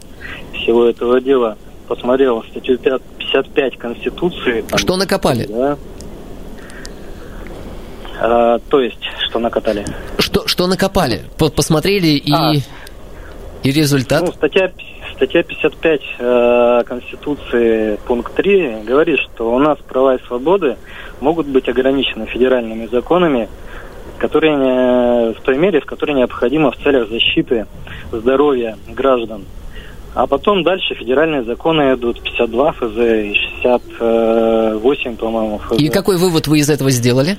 всего 0.54 0.86
этого 0.86 1.20
дела 1.20 1.56
посмотрел 1.86 2.42
статью 2.50 2.78
55 2.78 3.78
Конституции. 3.78 4.64
Там, 4.68 4.78
Что 4.78 4.96
накопали? 4.96 5.46
Да, 5.46 5.78
а, 8.20 8.58
то 8.68 8.80
есть, 8.80 8.98
что 9.28 9.38
накатали? 9.38 9.84
Что, 10.18 10.46
что 10.46 10.66
накопали? 10.66 11.22
Посмотрели 11.36 12.08
и, 12.08 12.32
а, 12.32 12.52
и 13.62 13.70
результат? 13.70 14.22
Ну, 14.26 14.32
статья, 14.32 14.72
статья 15.14 15.42
55 15.42 16.00
э, 16.18 16.82
Конституции, 16.84 17.98
пункт 18.06 18.34
3, 18.34 18.82
говорит, 18.84 19.20
что 19.20 19.54
у 19.54 19.58
нас 19.58 19.78
права 19.88 20.16
и 20.16 20.22
свободы 20.26 20.76
могут 21.20 21.46
быть 21.46 21.68
ограничены 21.68 22.26
федеральными 22.26 22.86
законами, 22.86 23.48
которые 24.18 24.56
не, 24.56 25.32
в 25.34 25.40
той 25.42 25.56
мере, 25.56 25.80
в 25.80 25.86
которой 25.86 26.12
необходимо 26.12 26.72
в 26.72 26.76
целях 26.78 27.08
защиты 27.08 27.66
здоровья 28.10 28.76
граждан. 28.88 29.44
А 30.14 30.26
потом 30.26 30.64
дальше 30.64 30.94
федеральные 30.94 31.44
законы 31.44 31.94
идут 31.94 32.20
52 32.22 32.72
ФЗ 32.72 32.96
и 32.96 33.34
68, 33.62 35.16
по-моему, 35.16 35.58
ФЗ. 35.58 35.78
И 35.78 35.88
какой 35.88 36.16
вывод 36.16 36.48
вы 36.48 36.58
из 36.58 36.70
этого 36.70 36.90
сделали? 36.90 37.38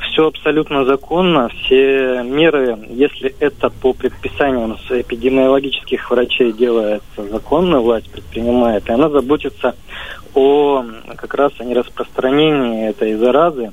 Все 0.00 0.28
абсолютно 0.28 0.84
законно, 0.84 1.48
все 1.48 2.22
меры, 2.22 2.78
если 2.88 3.34
это 3.40 3.68
по 3.68 3.92
предписаниям 3.92 4.78
с 4.78 4.90
эпидемиологических 4.90 6.10
врачей 6.10 6.52
делается 6.52 7.28
законно, 7.28 7.80
власть 7.80 8.10
предпринимает, 8.10 8.88
и 8.88 8.92
она 8.92 9.10
заботится 9.10 9.74
о 10.34 10.84
как 11.16 11.34
раз 11.34 11.52
о 11.58 11.64
нераспространении 11.64 12.88
этой 12.88 13.14
заразы. 13.14 13.72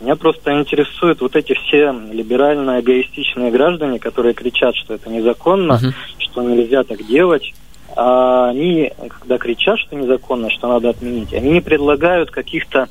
Меня 0.00 0.16
просто 0.16 0.52
интересуют 0.58 1.20
вот 1.20 1.36
эти 1.36 1.54
все 1.54 1.92
либерально-эгоистичные 1.92 3.50
граждане, 3.50 3.98
которые 4.00 4.34
кричат, 4.34 4.74
что 4.74 4.94
это 4.94 5.08
незаконно, 5.08 5.74
uh-huh. 5.74 5.92
что 6.18 6.42
нельзя 6.42 6.82
так 6.82 7.06
делать. 7.06 7.52
А 7.96 8.48
они, 8.48 8.92
когда 8.98 9.38
кричат, 9.38 9.78
что 9.78 9.96
незаконно, 9.96 10.48
что 10.50 10.68
надо 10.68 10.90
отменить, 10.90 11.34
они 11.34 11.50
не 11.50 11.60
предлагают 11.60 12.30
каких-то 12.30 12.88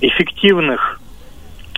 эффективных 0.00 1.00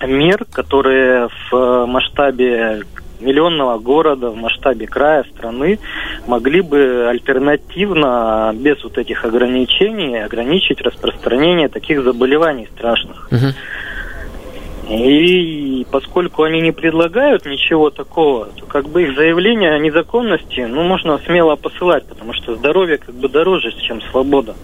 мер, 0.06 0.44
которые 0.50 1.28
в 1.50 1.86
масштабе 1.86 2.82
миллионного 3.20 3.78
города, 3.78 4.30
в 4.30 4.36
масштабе 4.36 4.86
края, 4.86 5.24
страны 5.34 5.78
могли 6.26 6.60
бы 6.60 7.06
альтернативно, 7.08 8.52
без 8.54 8.82
вот 8.84 8.98
этих 8.98 9.24
ограничений, 9.24 10.22
ограничить 10.22 10.80
распространение 10.80 11.68
таких 11.68 12.02
заболеваний 12.02 12.68
страшных. 12.76 13.28
И 14.88 15.86
поскольку 15.90 16.42
они 16.42 16.60
не 16.60 16.72
предлагают 16.72 17.46
ничего 17.46 17.88
такого, 17.88 18.46
то 18.56 18.66
как 18.66 18.86
бы 18.88 19.04
их 19.04 19.16
заявление 19.16 19.72
о 19.72 19.78
незаконности, 19.78 20.60
ну, 20.60 20.82
можно 20.82 21.18
смело 21.24 21.56
посылать, 21.56 22.06
потому 22.06 22.34
что 22.34 22.56
здоровье 22.56 22.98
как 22.98 23.14
бы 23.14 23.28
дороже, 23.28 23.72
чем 23.80 24.02
свобода. 24.02 24.54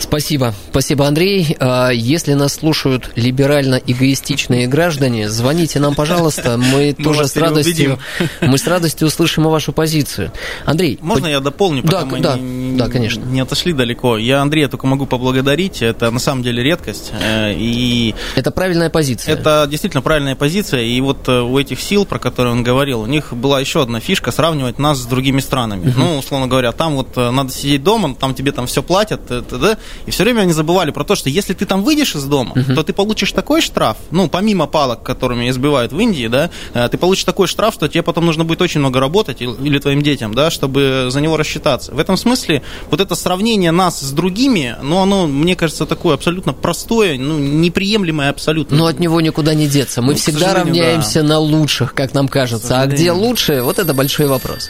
Спасибо. 0.00 0.54
Спасибо, 0.70 1.06
Андрей. 1.06 1.56
А, 1.60 1.90
если 1.90 2.32
нас 2.32 2.54
слушают 2.54 3.10
либерально-эгоистичные 3.16 4.66
граждане, 4.66 5.28
звоните 5.28 5.78
нам, 5.78 5.94
пожалуйста. 5.94 6.56
Мы, 6.56 6.94
мы 6.98 7.04
тоже 7.04 7.28
с 7.28 7.36
радостью, 7.36 7.98
мы 8.40 8.58
с 8.58 8.66
радостью 8.66 9.06
услышим 9.06 9.44
вашу 9.44 9.72
позицию. 9.72 10.32
Андрей. 10.64 10.98
Можно 11.02 11.26
по... 11.26 11.30
я 11.30 11.40
дополню, 11.40 11.82
пока 11.82 12.00
да, 12.00 12.06
мы 12.06 12.20
да, 12.20 12.38
не, 12.38 12.78
да, 12.78 12.88
конечно. 12.88 13.22
не 13.24 13.40
отошли 13.40 13.72
далеко? 13.72 14.16
Я 14.16 14.40
Андрея 14.40 14.68
только 14.68 14.86
могу 14.86 15.06
поблагодарить. 15.06 15.82
Это 15.82 16.10
на 16.10 16.18
самом 16.18 16.42
деле 16.42 16.62
редкость. 16.62 17.12
Э, 17.20 17.52
и 17.52 18.14
это 18.36 18.50
правильная 18.50 18.90
позиция. 18.90 19.34
Это 19.34 19.66
действительно 19.70 20.02
правильная 20.02 20.34
позиция. 20.34 20.82
И 20.82 21.00
вот 21.00 21.28
э, 21.28 21.40
у 21.40 21.58
этих 21.58 21.80
сил, 21.80 22.06
про 22.06 22.18
которые 22.18 22.52
он 22.52 22.62
говорил, 22.62 23.02
у 23.02 23.06
них 23.06 23.32
была 23.32 23.60
еще 23.60 23.82
одна 23.82 24.00
фишка 24.00 24.32
сравнивать 24.32 24.78
нас 24.78 24.98
с 24.98 25.06
другими 25.06 25.40
странами. 25.40 25.92
Ну, 25.96 26.18
условно 26.18 26.46
говоря, 26.46 26.72
там 26.72 26.96
вот 26.96 27.16
э, 27.16 27.30
надо 27.30 27.52
сидеть 27.52 27.82
дома, 27.82 28.14
там 28.14 28.34
тебе 28.34 28.52
там 28.52 28.66
все 28.66 28.82
платят, 28.82 29.20
да, 29.28 29.78
и 30.06 30.10
все 30.10 30.24
время 30.24 30.42
они 30.42 30.52
забывали 30.52 30.90
про 30.90 31.04
то, 31.04 31.14
что 31.14 31.28
если 31.28 31.54
ты 31.54 31.66
там 31.66 31.82
выйдешь 31.82 32.14
из 32.14 32.24
дома, 32.24 32.52
uh-huh. 32.54 32.74
то 32.74 32.82
ты 32.82 32.92
получишь 32.92 33.32
такой 33.32 33.60
штраф, 33.60 33.96
ну, 34.10 34.28
помимо 34.28 34.66
палок, 34.66 35.02
которыми 35.02 35.48
избивают 35.50 35.92
в 35.92 35.98
Индии, 35.98 36.26
да, 36.26 36.50
э, 36.74 36.88
ты 36.88 36.98
получишь 36.98 37.24
такой 37.24 37.46
штраф, 37.46 37.74
что 37.74 37.88
тебе 37.88 38.02
потом 38.02 38.26
нужно 38.26 38.44
будет 38.44 38.62
очень 38.62 38.80
много 38.80 39.00
работать, 39.00 39.40
или 39.40 39.78
твоим 39.78 40.02
детям, 40.02 40.34
да, 40.34 40.50
чтобы 40.50 41.08
за 41.10 41.20
него 41.20 41.36
рассчитаться. 41.36 41.92
В 41.94 41.98
этом 41.98 42.16
смысле 42.16 42.62
вот 42.90 43.00
это 43.00 43.14
сравнение 43.14 43.70
нас 43.70 44.00
с 44.00 44.12
другими, 44.12 44.76
ну, 44.82 44.98
оно, 44.98 45.26
мне 45.26 45.56
кажется, 45.56 45.86
такое 45.86 46.14
абсолютно 46.14 46.52
простое, 46.52 47.18
ну, 47.18 47.38
неприемлемое 47.38 48.30
абсолютно. 48.30 48.76
Но 48.76 48.86
от 48.86 48.98
него 49.00 49.20
никуда 49.20 49.54
не 49.54 49.66
деться. 49.66 50.02
Мы 50.02 50.12
ну, 50.12 50.18
всегда 50.18 50.54
равняемся 50.54 51.22
да. 51.22 51.28
на 51.28 51.38
лучших, 51.38 51.94
как 51.94 52.14
нам 52.14 52.28
кажется. 52.28 52.80
А 52.80 52.86
где 52.86 53.12
лучше, 53.12 53.62
вот 53.62 53.78
это 53.78 53.94
большой 53.94 54.26
вопрос. 54.26 54.68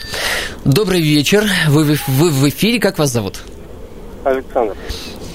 Добрый 0.65 1.01
вечер. 1.01 1.49
Вы, 1.67 1.83
вы, 1.83 1.99
вы 2.07 2.29
в 2.29 2.49
эфире. 2.49 2.79
Как 2.79 2.97
вас 2.97 3.11
зовут? 3.11 3.39
Александр. 4.23 4.75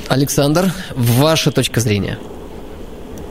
Александр, 0.09 0.65
ваша 0.95 1.51
точка 1.51 1.81
зрения? 1.81 2.19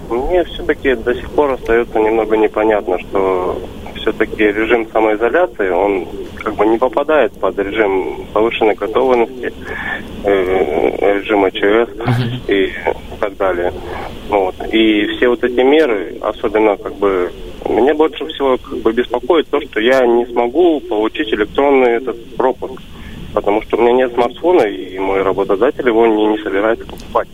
Мне 0.10 0.44
все-таки 0.44 0.96
до 0.96 1.16
сих 1.16 1.30
пор 1.32 1.52
остается 1.54 2.00
немного 2.00 2.38
непонятно, 2.38 3.00
что 3.00 3.60
все-таки 3.96 4.44
режим 4.44 4.88
самоизоляции, 4.92 5.70
он 5.70 6.08
как 6.36 6.56
бы 6.56 6.68
не 6.68 6.78
попадает 6.78 7.34
под 7.34 7.58
режим 7.58 8.28
повышенной 8.34 8.76
готовности, 8.76 9.52
э, 10.24 11.20
режим 11.20 11.46
АЧС 11.46 11.90
и 12.48 12.72
так 13.20 13.36
далее. 13.38 13.74
Вот. 14.30 14.56
И 14.72 15.08
все 15.08 15.28
вот 15.28 15.44
эти 15.44 15.62
меры, 15.62 16.18
особенно 16.22 16.78
как 16.78 16.96
бы 16.96 17.32
меня 17.68 17.96
больше 17.96 18.26
всего 18.28 18.58
как 18.58 18.78
бы 18.78 18.92
беспокоит 18.94 19.50
то, 19.50 19.60
что 19.62 19.80
я 19.80 20.06
не 20.06 20.26
смогу 20.28 20.80
получить 20.82 21.34
электронный 21.34 21.94
этот 21.94 22.36
пропуск, 22.36 22.82
потому 23.36 23.62
что 23.62 23.78
у 23.78 23.82
меня 23.82 23.92
нет 23.92 24.14
смартфона, 24.14 24.62
и 24.62 24.98
мой 24.98 25.22
работодатель 25.22 25.86
его 25.86 26.08
не, 26.08 26.26
не 26.26 26.38
собирается 26.40 26.86
покупать. 26.86 27.28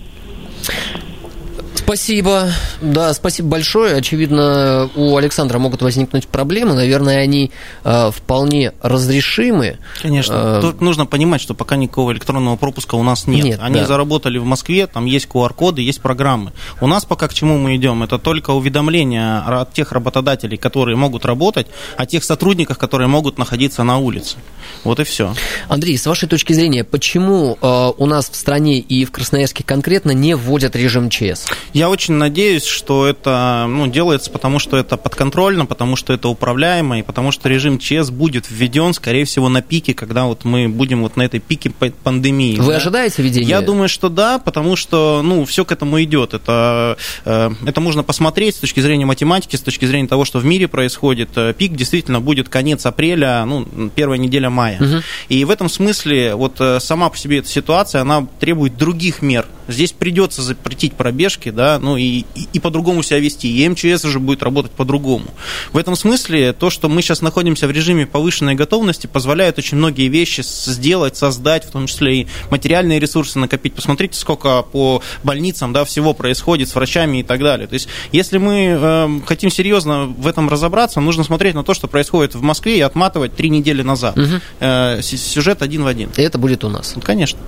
Спасибо. 1.92 2.50
Да, 2.80 3.14
спасибо 3.14 3.50
большое. 3.50 3.98
Очевидно, 3.98 4.90
у 4.96 5.18
Александра 5.18 5.60
могут 5.60 5.82
возникнуть 5.82 6.26
проблемы. 6.26 6.74
Наверное, 6.74 7.18
они 7.18 7.52
э, 7.84 8.12
вполне 8.16 8.72
разрешимы. 8.82 9.78
Конечно. 10.02 10.34
Э, 10.34 10.60
Тут 10.62 10.80
нужно 10.80 11.06
понимать, 11.06 11.42
что 11.42 11.54
пока 11.54 11.76
никакого 11.76 12.14
электронного 12.14 12.56
пропуска 12.56 12.96
у 12.96 13.04
нас 13.04 13.28
нет. 13.28 13.44
нет 13.44 13.60
они 13.62 13.82
да. 13.82 13.88
заработали 13.88 14.38
в 14.38 14.46
Москве, 14.46 14.88
там 14.88 15.04
есть 15.04 15.28
QR-коды, 15.28 15.82
есть 15.82 16.00
программы. 16.00 16.54
У 16.80 16.88
нас 16.88 17.04
пока 17.04 17.28
к 17.28 17.34
чему 17.34 17.58
мы 17.58 17.76
идем? 17.76 18.04
Это 18.04 18.20
только 18.20 18.52
уведомления 18.52 19.40
от 19.40 19.74
тех 19.74 19.92
работодателей, 19.92 20.56
которые 20.56 20.96
могут 20.96 21.26
работать, 21.26 21.68
о 21.98 22.06
тех 22.06 22.24
сотрудниках, 22.24 22.78
которые 22.78 23.10
могут 23.10 23.38
находиться 23.38 23.84
на 23.84 23.98
улице. 23.98 24.38
Вот 24.86 25.02
и 25.02 25.04
все. 25.04 25.34
Андрей, 25.68 25.98
с 25.98 26.06
вашей 26.06 26.30
точки 26.30 26.54
зрения, 26.54 26.86
почему 26.86 27.58
э, 27.62 27.92
у 27.98 28.06
нас 28.06 28.30
в 28.30 28.36
стране 28.38 28.80
и 28.80 29.04
в 29.04 29.12
Красноярске 29.12 29.66
конкретно 29.66 30.12
не 30.12 30.38
вводят 30.38 30.78
режим 30.78 31.10
ЧС? 31.10 31.48
Я 31.82 31.90
очень 31.90 32.14
надеюсь, 32.14 32.66
что 32.66 33.08
это 33.08 33.66
ну, 33.68 33.88
делается 33.88 34.30
потому, 34.30 34.60
что 34.60 34.78
это 34.78 34.98
подконтрольно, 34.98 35.66
потому 35.66 35.96
что 35.96 36.14
это 36.14 36.28
управляемо, 36.28 37.00
и 37.00 37.02
потому 37.02 37.32
что 37.32 37.50
режим 37.50 37.80
ЧС 37.80 38.12
будет 38.12 38.52
введен, 38.52 38.94
скорее 38.94 39.26
всего, 39.26 39.50
на 39.50 39.64
пике, 39.64 39.96
когда 39.96 40.26
вот 40.26 40.46
мы 40.46 40.70
будем 40.70 41.02
вот 41.02 41.18
на 41.18 41.24
этой 41.24 41.40
пике 41.40 41.72
пандемии. 42.04 42.58
Вы 42.58 42.74
да? 42.74 42.78
ожидаете 42.78 43.24
введения? 43.24 43.50
Я 43.50 43.62
думаю, 43.62 43.90
что 43.90 44.10
да, 44.10 44.38
потому 44.38 44.76
что 44.76 45.22
ну, 45.24 45.44
все 45.46 45.66
к 45.66 45.72
этому 45.72 46.00
идет. 46.04 46.36
Это, 46.36 46.98
э, 47.26 47.50
это 47.66 47.82
можно 47.82 48.04
посмотреть 48.04 48.58
с 48.58 48.60
точки 48.60 48.80
зрения 48.80 49.08
математики, 49.08 49.56
с 49.56 49.62
точки 49.62 49.86
зрения 49.86 50.08
того, 50.08 50.24
что 50.24 50.38
в 50.38 50.46
мире 50.46 50.68
происходит. 50.68 51.30
Э, 51.36 51.52
пик 51.58 51.74
действительно 51.74 52.22
будет 52.22 52.48
конец 52.48 52.86
апреля, 52.86 53.44
ну, 53.46 53.66
первая 53.96 54.20
неделя 54.20 54.52
мая. 54.52 54.78
Угу. 54.80 55.02
И 55.30 55.46
в 55.46 55.50
этом 55.50 55.68
смысле 55.68 56.36
вот 56.36 56.58
э, 56.60 56.80
сама 56.80 57.10
по 57.10 57.18
себе 57.18 57.40
эта 57.40 57.48
ситуация, 57.48 58.02
она 58.02 58.28
требует 58.40 58.78
других 58.78 59.24
мер. 59.24 59.48
Здесь 59.72 59.92
придется 59.92 60.42
запретить 60.42 60.94
пробежки, 60.94 61.50
да, 61.50 61.80
ну 61.80 61.98
и, 61.98 62.26
и, 62.36 62.48
и 62.54 62.60
по-другому 62.60 63.04
себя 63.04 63.20
вести. 63.20 63.50
И 63.50 63.68
МЧС 63.68 64.06
уже 64.06 64.20
будет 64.20 64.44
работать 64.44 64.72
по-другому. 64.72 65.26
В 65.74 65.78
этом 65.78 65.96
смысле 65.96 66.54
то, 66.54 66.70
что 66.70 66.90
мы 66.90 67.02
сейчас 67.02 67.22
находимся 67.22 67.68
в 67.68 67.72
режиме 67.72 68.06
повышенной 68.06 68.56
готовности, 68.56 69.08
позволяет 69.08 69.58
очень 69.58 69.78
многие 69.78 70.08
вещи 70.08 70.42
сделать, 70.42 71.18
создать, 71.18 71.66
в 71.66 71.72
том 71.72 71.88
числе 71.88 72.22
и 72.22 72.28
материальные 72.50 73.00
ресурсы 73.00 73.40
накопить. 73.40 73.74
Посмотрите, 73.74 74.18
сколько 74.18 74.62
по 74.62 75.02
больницам 75.24 75.74
да, 75.74 75.86
всего 75.86 76.14
происходит 76.14 76.70
с 76.70 76.76
врачами 76.76 77.20
и 77.20 77.24
так 77.24 77.40
далее. 77.40 77.68
То 77.68 77.74
есть, 77.74 77.88
если 78.12 78.38
мы 78.38 78.78
э, 78.80 79.20
хотим 79.26 79.50
серьезно 79.50 80.06
в 80.06 80.28
этом 80.28 80.50
разобраться, 80.50 81.02
нужно 81.02 81.24
смотреть 81.24 81.56
на 81.56 81.64
то, 81.64 81.74
что 81.74 81.88
происходит 81.88 82.36
в 82.36 82.42
Москве 82.42 82.78
и 82.78 82.82
отматывать 82.82 83.36
три 83.36 83.50
недели 83.50 83.82
назад. 83.82 84.18
Угу. 84.18 84.42
Э, 84.60 85.02
сюжет 85.02 85.62
один 85.62 85.84
в 85.84 85.88
один. 85.88 86.10
И 86.18 86.22
это 86.22 86.38
будет 86.38 86.64
у 86.64 86.70
нас. 86.70 86.96
Конечно. 87.04 87.40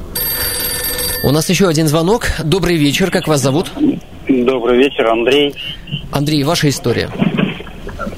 У 1.23 1.31
нас 1.31 1.49
еще 1.49 1.69
один 1.69 1.87
звонок. 1.87 2.25
Добрый 2.43 2.75
вечер, 2.75 3.09
как 3.09 3.29
вас 3.29 3.39
зовут? 3.39 3.71
Добрый 4.27 4.77
вечер, 4.77 5.07
Андрей. 5.07 5.55
Андрей, 6.11 6.43
ваша 6.43 6.67
история. 6.67 7.09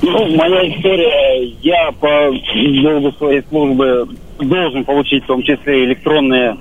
Ну, 0.01 0.35
моя 0.35 0.67
история, 0.69 1.53
я 1.61 1.91
по 1.91 2.31
долгу 2.81 3.11
своей 3.19 3.43
службы 3.47 4.07
должен 4.39 4.83
получить 4.85 5.23
в 5.23 5.27
том 5.27 5.43
числе 5.43 5.85
электронные 5.85 6.57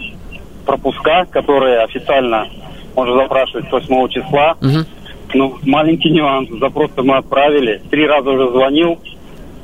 пропуска, 0.67 1.25
которые 1.31 1.81
официально 1.81 2.47
можно 2.95 3.23
запрашивать 3.23 3.67
с 3.71 3.73
8 3.73 4.09
числа. 4.09 4.57
Угу. 4.61 4.85
Ну, 5.33 5.59
маленький 5.63 6.11
нюанс. 6.11 6.51
Запрос 6.61 6.91
мы 6.99 7.17
отправили. 7.17 7.81
Три 7.91 8.07
раза 8.07 8.29
уже 8.29 8.51
звонил. 8.51 8.99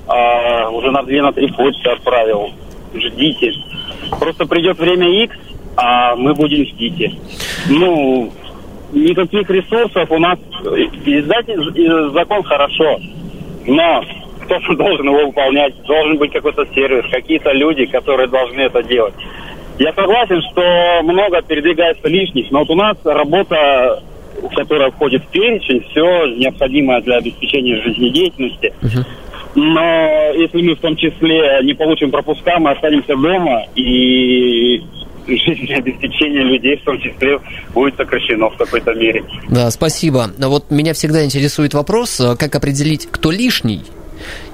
А, 0.06 0.70
уже 0.70 0.90
на 0.90 1.02
две, 1.02 1.20
на 1.20 1.32
три 1.32 1.46
почты 1.48 1.90
отправил. 1.90 2.50
Ждите. 2.94 3.52
Просто 4.18 4.46
придет 4.46 4.78
время 4.78 5.08
X, 5.24 5.36
а 5.76 6.16
мы 6.16 6.35
будем 6.35 6.64
ждите. 6.66 7.12
Ну, 7.68 8.30
никаких 8.92 9.48
ресурсов 9.50 10.11
у 10.11 10.18
нас. 10.18 10.38
Издать 11.04 11.46
закон 12.12 12.42
хорошо, 12.42 12.98
но 13.66 14.04
кто-то 14.44 14.74
должен 14.74 15.06
его 15.06 15.26
выполнять, 15.26 15.74
должен 15.85 16.18
быть 16.18 16.33
какой-то 16.33 16.66
сервис, 16.74 17.04
какие-то 17.11 17.52
люди, 17.52 17.87
которые 17.87 18.28
должны 18.28 18.61
это 18.61 18.83
делать. 18.83 19.14
Я 19.78 19.92
согласен, 19.94 20.42
что 20.50 21.02
много 21.04 21.40
передвигается 21.40 22.09
лишних, 22.09 22.50
но 22.50 22.59
вот 22.61 22.70
у 22.70 22.74
нас 22.74 22.96
работа, 23.04 24.02
которая 24.54 24.90
входит 24.90 25.22
в 25.24 25.28
перечень, 25.28 25.83
все 25.90 26.26
необходимое 26.37 27.00
для 27.00 27.16
обеспечения 27.16 27.80
жизнедеятельности. 27.80 28.74
Но 29.54 30.33
если 30.35 30.62
мы 30.62 30.74
в 30.74 30.80
том 30.80 30.96
числе 30.96 31.61
не 31.62 31.74
получим 31.74 32.11
пропуска, 32.11 32.59
мы 32.59 32.72
останемся 32.72 33.16
дома 33.16 33.64
и 33.74 34.83
жизнеобеспечение 35.36 36.44
людей 36.44 36.76
в 36.76 36.84
том 36.84 37.00
числе 37.00 37.38
будет 37.74 37.96
сокращено 37.96 38.50
в 38.50 38.56
какой-то 38.56 38.94
мере. 38.94 39.24
Да, 39.48 39.70
спасибо. 39.70 40.30
Вот 40.38 40.70
меня 40.70 40.94
всегда 40.94 41.24
интересует 41.24 41.74
вопрос, 41.74 42.20
как 42.38 42.54
определить, 42.54 43.08
кто 43.10 43.30
лишний 43.30 43.82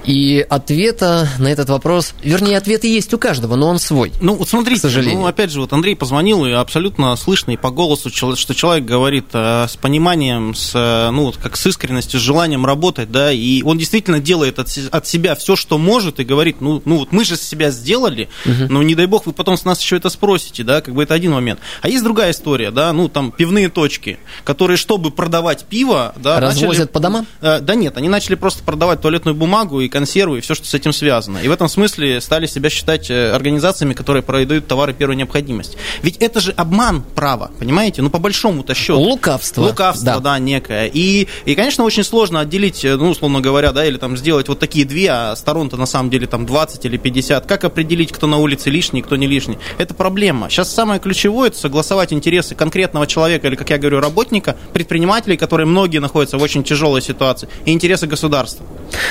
и 0.07 0.45
ответа 0.49 1.27
на 1.37 1.47
этот 1.49 1.69
вопрос, 1.69 2.15
вернее, 2.23 2.57
ответы 2.57 2.87
есть 2.87 3.13
у 3.13 3.17
каждого, 3.17 3.55
но 3.55 3.67
он 3.67 3.77
свой. 3.77 4.13
Ну, 4.21 4.35
вот 4.35 4.47
смотрите, 4.47 4.79
к 4.79 4.81
сожалению. 4.83 5.19
ну, 5.19 5.25
опять 5.27 5.51
же, 5.51 5.59
вот 5.59 5.73
Андрей 5.73 5.97
позвонил, 5.97 6.45
и 6.45 6.51
абсолютно 6.51 7.13
слышно 7.17 7.51
и 7.51 7.57
по 7.57 7.71
голосу, 7.71 8.09
что 8.09 8.53
человек 8.53 8.85
говорит 8.85 9.25
э, 9.33 9.65
с 9.67 9.75
пониманием, 9.75 10.55
с, 10.55 10.71
э, 10.73 11.11
ну, 11.11 11.25
вот 11.25 11.35
как 11.35 11.57
с 11.57 11.67
искренностью, 11.67 12.21
с 12.21 12.23
желанием 12.23 12.65
работать, 12.65 13.11
да, 13.11 13.33
и 13.33 13.61
он 13.63 13.77
действительно 13.77 14.19
делает 14.19 14.59
от, 14.59 14.69
от 14.91 15.07
себя 15.07 15.35
все, 15.35 15.57
что 15.57 15.77
может, 15.77 16.21
и 16.21 16.23
говорит, 16.23 16.61
ну, 16.61 16.81
ну 16.85 16.99
вот 16.99 17.11
мы 17.11 17.25
же 17.25 17.35
с 17.35 17.41
себя 17.41 17.69
сделали, 17.69 18.29
угу. 18.45 18.67
но 18.69 18.83
не 18.83 18.95
дай 18.95 19.07
бог 19.07 19.25
вы 19.25 19.33
потом 19.33 19.57
с 19.57 19.65
нас 19.65 19.81
еще 19.81 19.97
это 19.97 20.09
спросите, 20.09 20.63
да, 20.63 20.79
как 20.79 20.93
бы 20.93 21.03
это 21.03 21.15
один 21.15 21.33
момент. 21.33 21.59
А 21.81 21.89
есть 21.89 22.03
другая 22.03 22.31
история, 22.31 22.71
да, 22.71 22.93
ну, 22.93 23.09
там, 23.09 23.33
пивные 23.33 23.67
точки, 23.67 24.19
которые, 24.45 24.77
чтобы 24.77 25.11
продавать 25.11 25.65
пиво, 25.65 26.13
да, 26.15 26.39
Развозят 26.39 26.69
начали, 26.69 26.93
по 26.93 26.99
домам? 27.01 27.27
Э, 27.41 27.59
да 27.59 27.75
нет, 27.75 27.97
они 27.97 28.07
начали 28.07 28.35
просто 28.35 28.63
продавать 28.63 29.01
туалетную 29.01 29.35
бумагу 29.35 29.81
и 29.81 29.89
консервы 29.97 30.37
и 30.37 30.41
все, 30.41 30.53
что 30.53 30.67
с 30.67 30.73
этим 30.75 30.93
связано. 30.93 31.39
И 31.39 31.47
в 31.47 31.51
этом 31.51 31.67
смысле 31.67 32.21
стали 32.21 32.45
себя 32.45 32.69
считать 32.69 33.09
э, 33.09 33.31
организациями, 33.31 33.93
которые 33.93 34.21
продают 34.21 34.67
товары 34.67 34.93
первой 34.93 35.15
необходимости. 35.15 35.75
Ведь 36.03 36.17
это 36.17 36.39
же 36.39 36.51
обман 36.51 37.01
права, 37.15 37.49
понимаете? 37.57 38.03
Ну, 38.03 38.11
по 38.11 38.19
большому-то 38.19 38.75
счету. 38.75 38.99
Лукавство. 38.99 39.63
Лукавство, 39.63 40.05
да, 40.05 40.19
да 40.19 40.39
некое. 40.39 40.85
И, 40.85 41.27
и, 41.45 41.55
конечно, 41.55 41.83
очень 41.83 42.03
сложно 42.03 42.41
отделить, 42.41 42.85
э, 42.85 42.95
ну, 42.95 43.09
условно 43.09 43.41
говоря, 43.41 43.71
да, 43.71 43.87
или 43.87 43.97
там 43.97 44.15
сделать 44.17 44.49
вот 44.49 44.59
такие 44.59 44.85
две, 44.85 45.09
а 45.09 45.35
сторон-то 45.35 45.77
на 45.77 45.87
самом 45.87 46.11
деле 46.11 46.27
там 46.27 46.45
20 46.45 46.85
или 46.85 46.97
50. 46.97 47.47
Как 47.47 47.63
определить, 47.63 48.11
кто 48.11 48.27
на 48.27 48.37
улице 48.37 48.69
лишний, 48.69 49.01
кто 49.01 49.15
не 49.15 49.25
лишний? 49.25 49.57
Это 49.79 49.95
проблема. 49.95 50.47
Сейчас 50.51 50.71
самое 50.71 50.99
ключевое– 50.99 51.47
это 51.49 51.57
согласовать 51.57 52.13
интересы 52.13 52.53
конкретного 52.53 53.07
человека 53.07 53.47
или, 53.47 53.55
как 53.55 53.71
я 53.71 53.79
говорю, 53.79 53.99
работника, 53.99 54.55
предпринимателей, 54.73 55.37
которые 55.37 55.65
многие 55.65 55.97
находятся 55.97 56.37
в 56.37 56.43
очень 56.43 56.63
тяжелой 56.63 57.01
ситуации, 57.01 57.49
и 57.65 57.71
интересы 57.71 58.05
государства. 58.05 58.63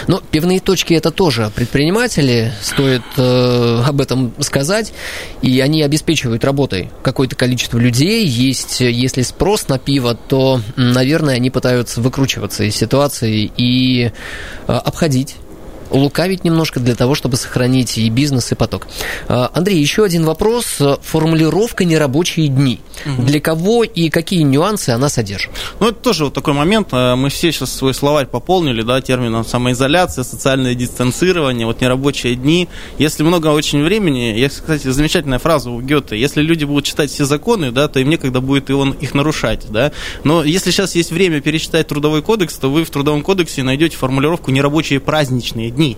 Но 0.07 0.21
пивные 0.21 0.61
точки 0.61 0.76
это 0.85 1.11
тоже 1.11 1.51
предприниматели, 1.55 2.53
стоит 2.61 3.03
э, 3.17 3.83
об 3.87 4.01
этом 4.01 4.35
сказать, 4.41 4.93
и 5.43 5.61
они 5.61 5.83
обеспечивают 5.83 6.45
работой 6.45 6.91
какое-то 7.03 7.37
количество 7.37 7.79
людей. 7.79 8.27
Есть, 8.27 8.81
если 8.81 9.23
спрос 9.23 9.69
на 9.69 9.79
пиво, 9.79 10.15
то, 10.15 10.61
наверное, 10.77 11.37
они 11.37 11.51
пытаются 11.51 12.01
выкручиваться 12.01 12.65
из 12.65 12.77
ситуации 12.77 13.51
и 13.57 14.11
э, 14.67 14.73
обходить 14.73 15.37
лукавить 15.91 16.45
немножко 16.45 16.81
для 16.81 16.95
того, 16.95 17.15
чтобы 17.15 17.37
сохранить 17.37 17.99
и 17.99 18.09
бизнес, 18.11 18.53
и 18.53 18.55
поток. 18.55 18.87
А, 19.29 19.51
Андрей, 19.55 19.81
еще 19.81 20.05
один 20.05 20.25
вопрос. 20.25 20.79
Формулировка 21.03 21.85
«нерабочие 21.85 22.49
дни». 22.49 22.81
Угу. 23.05 23.23
Для 23.23 23.41
кого 23.41 23.85
и 23.85 24.09
какие 24.09 24.43
нюансы 24.43 24.91
она 24.91 25.09
содержит? 25.09 25.51
Ну, 25.81 25.89
это 25.89 25.99
тоже 25.99 26.25
вот 26.25 26.35
такой 26.35 26.55
момент. 26.55 26.89
А, 26.93 27.17
мы 27.17 27.29
все 27.29 27.53
сейчас 27.53 27.73
свой 27.73 27.95
словарь 27.95 28.27
пополнили, 28.27 28.83
да, 28.83 29.01
термином 29.01 29.45
самоизоляция, 29.45 30.25
социальное 30.25 30.75
дистанцирование, 30.75 31.67
вот 31.67 31.81
нерабочие 31.81 32.35
дни. 32.35 32.69
Если 32.99 33.23
много 33.23 33.49
очень 33.49 33.83
времени, 33.83 34.35
есть, 34.37 34.61
кстати, 34.61 34.89
замечательная 34.89 35.39
фраза 35.39 35.71
у 35.71 35.81
Гёте, 35.81 36.19
если 36.19 36.43
люди 36.43 36.65
будут 36.65 36.85
читать 36.85 37.11
все 37.11 37.25
законы, 37.25 37.71
да, 37.71 37.89
то 37.89 38.01
им 38.01 38.09
некогда 38.09 38.41
будет 38.41 38.71
и 38.71 38.73
он 38.73 38.93
их 38.93 39.15
нарушать, 39.15 39.67
да. 39.71 39.93
Но 40.25 40.45
если 40.45 40.71
сейчас 40.71 40.95
есть 40.95 41.13
время 41.13 41.41
перечитать 41.41 41.89
Трудовой 41.89 42.23
кодекс, 42.23 42.55
то 42.55 42.71
вы 42.71 42.85
в 42.85 42.91
Трудовом 42.91 43.23
кодексе 43.23 43.63
найдете 43.63 43.97
формулировку 43.97 44.51
«нерабочие 44.51 45.01
праздничные 45.01 45.71
дни 45.77 45.97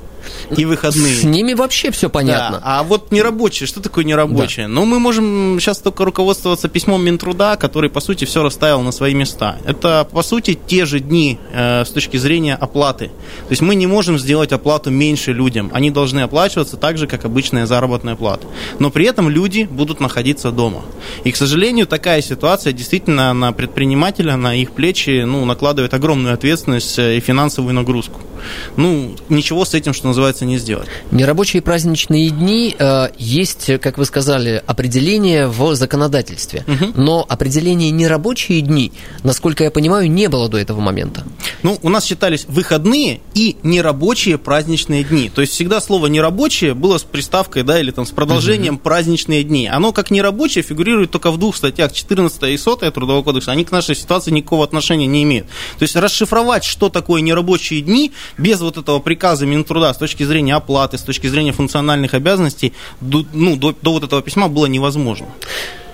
и 0.57 0.65
выходные. 0.65 1.15
С 1.15 1.25
ними 1.25 1.55
вообще 1.55 1.91
все 1.91 2.09
понятно. 2.09 2.59
Да. 2.59 2.63
А 2.65 2.83
вот 2.83 3.11
нерабочие, 3.11 3.67
что 3.67 3.81
такое 3.81 4.05
нерабочие? 4.05 4.67
Да. 4.67 4.73
Ну, 4.73 4.85
мы 4.85 4.99
можем 4.99 5.59
сейчас 5.61 5.79
только 5.79 6.05
руководствоваться 6.05 6.69
письмом 6.69 7.05
Минтруда, 7.05 7.57
который, 7.57 7.91
по 7.91 8.01
сути, 8.01 8.25
все 8.25 8.43
расставил 8.43 8.81
на 8.83 8.93
свои 8.93 9.15
места. 9.15 9.59
Это, 9.65 10.07
по 10.11 10.23
сути, 10.23 10.59
те 10.67 10.87
же 10.87 11.01
дни 11.01 11.39
э, 11.53 11.85
с 11.85 11.91
точки 11.91 12.17
зрения 12.17 12.55
оплаты. 12.55 13.07
То 13.09 13.51
есть 13.51 13.63
мы 13.63 13.75
не 13.75 13.87
можем 13.87 14.19
сделать 14.19 14.53
оплату 14.53 14.91
меньше 14.91 15.33
людям. 15.33 15.71
Они 15.73 15.91
должны 15.91 16.21
оплачиваться 16.21 16.77
так 16.77 16.99
же, 16.99 17.07
как 17.07 17.25
обычная 17.25 17.67
заработная 17.67 18.17
плата. 18.17 18.47
Но 18.79 18.91
при 18.91 19.07
этом 19.07 19.29
люди 19.29 19.69
будут 19.71 20.01
находиться 20.01 20.51
дома. 20.51 20.83
И, 21.25 21.33
к 21.33 21.37
сожалению, 21.37 21.87
такая 21.87 22.23
ситуация 22.23 22.73
действительно 22.73 23.33
на 23.35 23.53
предпринимателя, 23.53 24.37
на 24.37 24.55
их 24.55 24.73
плечи 24.73 25.23
ну, 25.25 25.45
накладывает 25.45 25.95
огромную 25.95 26.35
ответственность 26.35 26.99
э, 26.99 27.19
и 27.19 27.21
финансовую 27.21 27.75
нагрузку. 27.75 28.21
Ну, 28.77 29.15
ничего 29.29 29.65
с 29.69 29.75
этим, 29.75 29.93
что 29.93 30.09
называется, 30.09 30.45
не 30.45 30.59
сделать. 30.59 30.89
Нерабочие 31.11 31.63
праздничные 31.63 32.31
дни 32.31 32.75
э, 32.79 33.09
есть, 33.19 33.71
как 33.81 33.99
вы 33.99 34.05
сказали, 34.05 34.63
определение 34.67 35.47
в 35.47 35.75
законодательстве. 35.75 36.65
Угу. 36.67 37.01
Но 37.01 37.27
определение 37.29 37.91
нерабочие 37.91 38.61
дни, 38.61 38.93
насколько 39.23 39.65
я 39.65 39.71
понимаю, 39.71 40.11
не 40.11 40.29
было 40.29 40.49
до 40.49 40.59
этого 40.59 40.81
момента. 40.81 41.25
Ну, 41.63 41.79
у 41.83 41.89
нас 41.89 42.05
считались 42.05 42.47
выходные 42.49 43.21
и 43.35 43.57
нерабочие 43.63 44.39
праздничные 44.39 45.05
дни. 45.05 45.31
То 45.35 45.41
есть 45.41 45.53
всегда 45.53 45.81
слово 45.81 46.07
нерабочее 46.07 46.75
было 46.75 46.99
с 46.99 47.03
приставкой, 47.03 47.63
да, 47.63 47.79
или 47.81 47.91
там 47.91 48.07
с 48.07 48.11
продолжением 48.11 48.75
угу. 48.75 48.83
праздничные 48.83 49.45
дни. 49.45 49.67
Оно 49.67 49.93
как 49.93 50.11
нерабочее 50.11 50.63
фигурирует 50.63 51.11
только 51.11 51.31
в 51.31 51.39
двух 51.39 51.57
статьях 51.57 51.93
14 51.93 52.43
и 52.45 52.57
100 52.57 52.91
Трудового 52.91 53.23
кодекса. 53.23 53.53
Они 53.53 53.65
к 53.65 53.73
нашей 53.73 53.95
ситуации 53.95 54.31
никакого 54.31 54.65
отношения 54.65 55.07
не 55.07 55.23
имеют. 55.23 55.47
То 55.79 55.83
есть 55.83 55.97
расшифровать, 55.97 56.65
что 56.65 56.89
такое 56.89 57.21
нерабочие 57.21 57.81
дни, 57.81 58.13
без 58.37 58.61
вот 58.61 58.77
этого 58.77 58.99
приказа 58.99 59.47
Минтруда 59.59 59.93
с 59.93 59.97
точки 59.97 60.23
зрения 60.23 60.55
оплаты, 60.55 60.99
с 60.99 61.03
точки 61.03 61.27
зрения 61.27 61.53
функциональных 61.53 62.15
обязанностей, 62.15 62.73
до, 63.01 63.25
ну, 63.33 63.57
до, 63.57 63.75
до 63.83 63.93
вот 63.93 64.05
этого 64.05 64.23
письма 64.23 64.49
было 64.49 64.67
невозможно. 64.67 65.27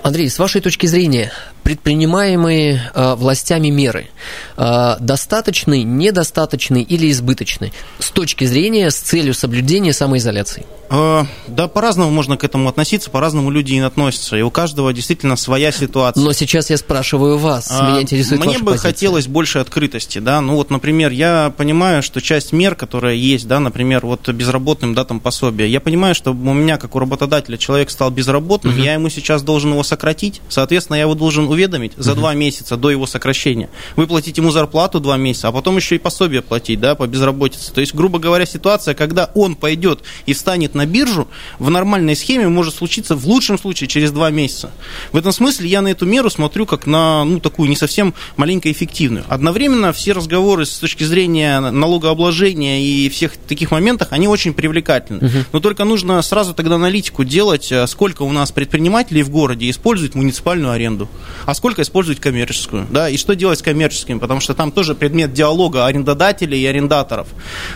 Андрей, 0.02 0.28
с 0.28 0.38
вашей 0.38 0.60
точки 0.60 0.86
зрения, 0.86 1.32
предпринимаемые 1.64 2.90
э, 2.94 3.14
властями 3.14 3.68
меры 3.68 4.08
э, 4.56 4.96
достаточны, 5.00 5.82
недостаточны 5.82 6.82
или 6.82 7.10
избыточны 7.10 7.72
с 7.98 8.10
точки 8.10 8.44
зрения, 8.44 8.90
с 8.90 8.96
целью 8.96 9.34
соблюдения 9.34 9.92
самоизоляции? 9.92 10.66
Э, 10.90 11.24
да, 11.48 11.66
по-разному 11.66 12.10
можно 12.10 12.36
к 12.36 12.44
этому 12.44 12.68
относиться, 12.68 13.10
по-разному 13.10 13.50
люди 13.50 13.72
и 13.74 13.78
относятся, 13.78 14.36
и 14.36 14.42
у 14.42 14.50
каждого 14.50 14.92
действительно 14.92 15.36
своя 15.36 15.72
ситуация. 15.72 16.22
Но 16.22 16.32
сейчас 16.32 16.70
я 16.70 16.76
спрашиваю 16.76 17.38
вас, 17.38 17.68
а, 17.70 17.90
меня 17.90 18.02
интересует 18.02 18.44
Мне 18.44 18.58
бы 18.58 18.72
позиция. 18.72 18.90
хотелось 18.90 19.26
больше 19.26 19.58
открытости, 19.58 20.18
да, 20.18 20.40
ну 20.40 20.56
вот, 20.56 20.70
например, 20.70 21.10
я 21.10 21.52
понимаю, 21.56 22.02
что 22.02 22.20
часть 22.20 22.52
мер, 22.52 22.74
которая 22.74 23.14
есть, 23.14 23.48
да, 23.48 23.60
например, 23.60 24.04
вот 24.04 24.28
безработным, 24.28 24.94
да, 24.94 25.04
там 25.04 25.20
пособие, 25.20 25.70
я 25.70 25.80
понимаю, 25.80 26.14
что 26.14 26.32
у 26.32 26.34
меня, 26.34 26.76
как 26.76 26.94
у 26.94 26.98
работодателя, 26.98 27.56
человек 27.56 27.90
стал 27.90 28.10
безработным, 28.10 28.74
угу. 28.74 28.82
я 28.82 28.94
ему 28.94 29.08
сейчас 29.08 29.42
должен 29.42 29.72
его 29.72 29.82
сократить, 29.82 30.42
соответственно, 30.48 30.96
я 30.96 31.02
его 31.02 31.14
должен 31.14 31.46
уведомить 31.54 31.92
за 31.96 32.12
угу. 32.12 32.20
два 32.20 32.34
месяца 32.34 32.76
до 32.76 32.90
его 32.90 33.06
сокращения, 33.06 33.70
выплатить 33.96 34.36
ему 34.36 34.50
зарплату 34.50 35.00
два 35.00 35.16
месяца, 35.16 35.48
а 35.48 35.52
потом 35.52 35.76
еще 35.76 35.96
и 35.96 35.98
пособие 35.98 36.42
платить, 36.42 36.80
да, 36.80 36.94
по 36.94 37.06
безработице. 37.06 37.72
То 37.72 37.80
есть, 37.80 37.94
грубо 37.94 38.18
говоря, 38.18 38.46
ситуация, 38.46 38.94
когда 38.94 39.30
он 39.34 39.56
пойдет 39.56 40.00
и 40.26 40.32
встанет 40.32 40.74
на 40.74 40.86
биржу, 40.86 41.28
в 41.58 41.70
нормальной 41.70 42.16
схеме 42.16 42.48
может 42.48 42.74
случиться 42.74 43.16
в 43.16 43.26
лучшем 43.26 43.58
случае 43.58 43.88
через 43.88 44.12
два 44.12 44.30
месяца. 44.30 44.70
В 45.12 45.16
этом 45.16 45.32
смысле 45.32 45.68
я 45.68 45.82
на 45.82 45.88
эту 45.88 46.06
меру 46.06 46.30
смотрю 46.30 46.66
как 46.66 46.86
на, 46.86 47.24
ну, 47.24 47.40
такую 47.40 47.68
не 47.68 47.76
совсем 47.76 48.14
маленько 48.36 48.70
эффективную. 48.70 49.24
Одновременно 49.28 49.92
все 49.92 50.12
разговоры 50.12 50.66
с 50.66 50.78
точки 50.78 51.04
зрения 51.04 51.60
налогообложения 51.60 52.82
и 52.82 53.08
всех 53.08 53.36
таких 53.36 53.70
моментах, 53.70 54.08
они 54.10 54.28
очень 54.28 54.54
привлекательны. 54.54 55.26
Угу. 55.26 55.38
Но 55.52 55.60
только 55.60 55.84
нужно 55.84 56.20
сразу 56.22 56.54
тогда 56.54 56.74
аналитику 56.74 57.24
делать, 57.24 57.70
э, 57.70 57.86
сколько 57.86 58.22
у 58.22 58.32
нас 58.32 58.52
предпринимателей 58.52 59.22
в 59.22 59.30
городе 59.30 59.70
используют 59.70 60.14
муниципальную 60.14 60.72
аренду, 60.72 61.08
а 61.46 61.54
сколько 61.54 61.82
использовать 61.82 62.20
коммерческую, 62.20 62.86
да, 62.90 63.08
и 63.08 63.16
что 63.16 63.34
делать 63.34 63.58
с 63.58 63.62
коммерческим, 63.62 64.20
потому 64.20 64.40
что 64.40 64.54
там 64.54 64.72
тоже 64.72 64.94
предмет 64.94 65.32
диалога 65.32 65.86
арендодателей 65.86 66.60
и 66.60 66.66
арендаторов. 66.66 67.28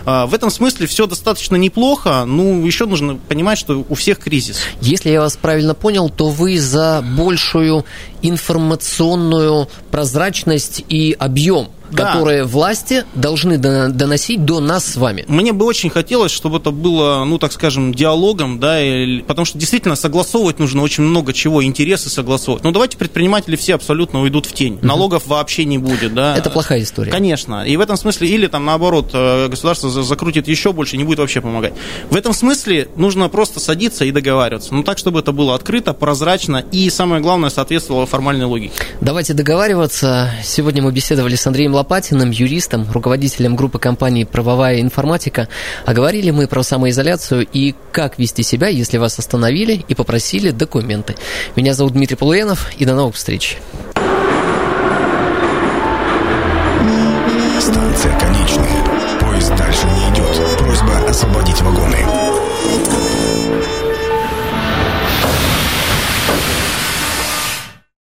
А, 0.05 0.27
в 0.27 0.35
этом 0.35 0.51
смысле 0.51 0.87
все 0.87 1.07
достаточно 1.07 1.57
неплохо, 1.57 2.25
ну, 2.27 2.65
еще 2.65 2.87
нужно 2.87 3.17
понимать, 3.17 3.59
что 3.59 3.85
у 3.89 3.95
всех 3.95 4.19
кризис. 4.19 4.61
Если 4.81 5.11
я 5.11 5.21
вас 5.21 5.37
правильно 5.37 5.75
понял, 5.75 6.09
то 6.09 6.29
вы 6.29 6.59
за 6.59 7.05
большую 7.17 7.85
информационную 8.23 9.69
прозрачность 9.91 10.85
и 10.89 11.15
объем 11.19 11.69
да. 11.91 12.13
которые 12.13 12.45
власти 12.45 13.05
должны 13.15 13.59
доносить 13.59 14.45
до 14.45 14.61
нас 14.61 14.85
с 14.85 14.97
вами. 14.97 15.25
Мне 15.29 15.53
бы 15.53 15.65
очень 15.67 15.91
хотелось, 15.91 16.33
чтобы 16.33 16.59
это 16.59 16.71
было, 16.71 17.25
ну, 17.25 17.39
так 17.39 17.53
скажем, 17.53 17.95
диалогом, 17.95 18.59
да, 18.61 18.83
и, 18.83 19.23
потому 19.23 19.45
что 19.45 19.59
действительно 19.59 19.97
согласовывать 19.97 20.59
нужно 20.59 20.83
очень 20.83 21.05
много 21.05 21.33
чего, 21.33 21.65
интересы 21.65 22.11
согласовывать. 22.11 22.65
Ну, 22.65 22.71
давайте 22.71 22.97
предприниматели 22.97 23.57
все 23.57 23.75
абсолютно 23.75 24.21
уйдут 24.21 24.47
в 24.47 24.53
тень. 24.53 24.75
Угу. 24.75 24.87
Налогов 24.87 25.27
вообще 25.27 25.65
не 25.65 25.79
будет, 25.79 26.15
да. 26.15 26.37
Это 26.37 26.51
плохая 26.51 26.83
история. 26.83 27.11
Конечно. 27.11 27.65
И 27.65 27.77
в 27.77 27.81
этом 27.81 27.97
смысле, 27.97 28.29
или 28.29 28.47
там 28.47 28.65
наоборот, 28.65 29.11
э, 29.13 29.49
государство 29.49 29.91
закрутит 29.91 30.49
еще 30.49 30.73
больше, 30.73 30.97
не 30.97 31.05
будет 31.05 31.19
вообще 31.19 31.41
помогать. 31.41 31.75
В 32.11 32.17
этом 32.17 32.33
смысле 32.33 32.89
нужно 32.97 33.29
просто 33.29 33.61
садиться 33.61 34.05
и 34.05 34.13
договариваться. 34.13 34.75
Ну, 34.75 34.83
так, 34.83 34.99
чтобы 34.99 35.21
это 35.21 35.33
было 35.33 35.55
открыто, 35.55 35.93
прозрачно 35.93 36.65
и, 36.73 36.89
самое 36.91 37.23
главное, 37.23 37.51
соответствовало 37.51 38.07
формальной 38.07 38.47
логике. 38.47 38.73
Давайте 39.01 39.35
договариваться. 39.35 40.31
Сегодня 40.43 40.83
мы 40.83 40.93
беседовали 40.93 41.37
с 41.37 41.47
Андреем 41.47 41.73
Лопатиным, 41.79 42.33
юристом, 42.33 42.91
руководителем 42.91 43.55
группы 43.55 43.79
компании 43.79 44.25
«Правовая 44.25 44.81
информатика». 44.81 45.47
А 45.87 45.95
говорили 45.95 46.33
мы 46.33 46.49
про 46.49 46.65
самоизоляцию 46.65 47.47
и 47.53 47.73
как 47.93 48.19
вести 48.19 48.43
себя, 48.43 48.67
если 48.67 48.99
вас 48.99 49.17
остановили 49.21 49.85
и 49.87 49.95
попросили 49.95 50.51
документы. 50.51 51.15
Меня 51.55 51.75
зовут 51.75 51.93
Дмитрий 51.93 52.17
Полуянов, 52.17 52.73
и 52.79 52.85
до 52.85 52.95
новых 52.95 53.15
встреч. 53.15 53.59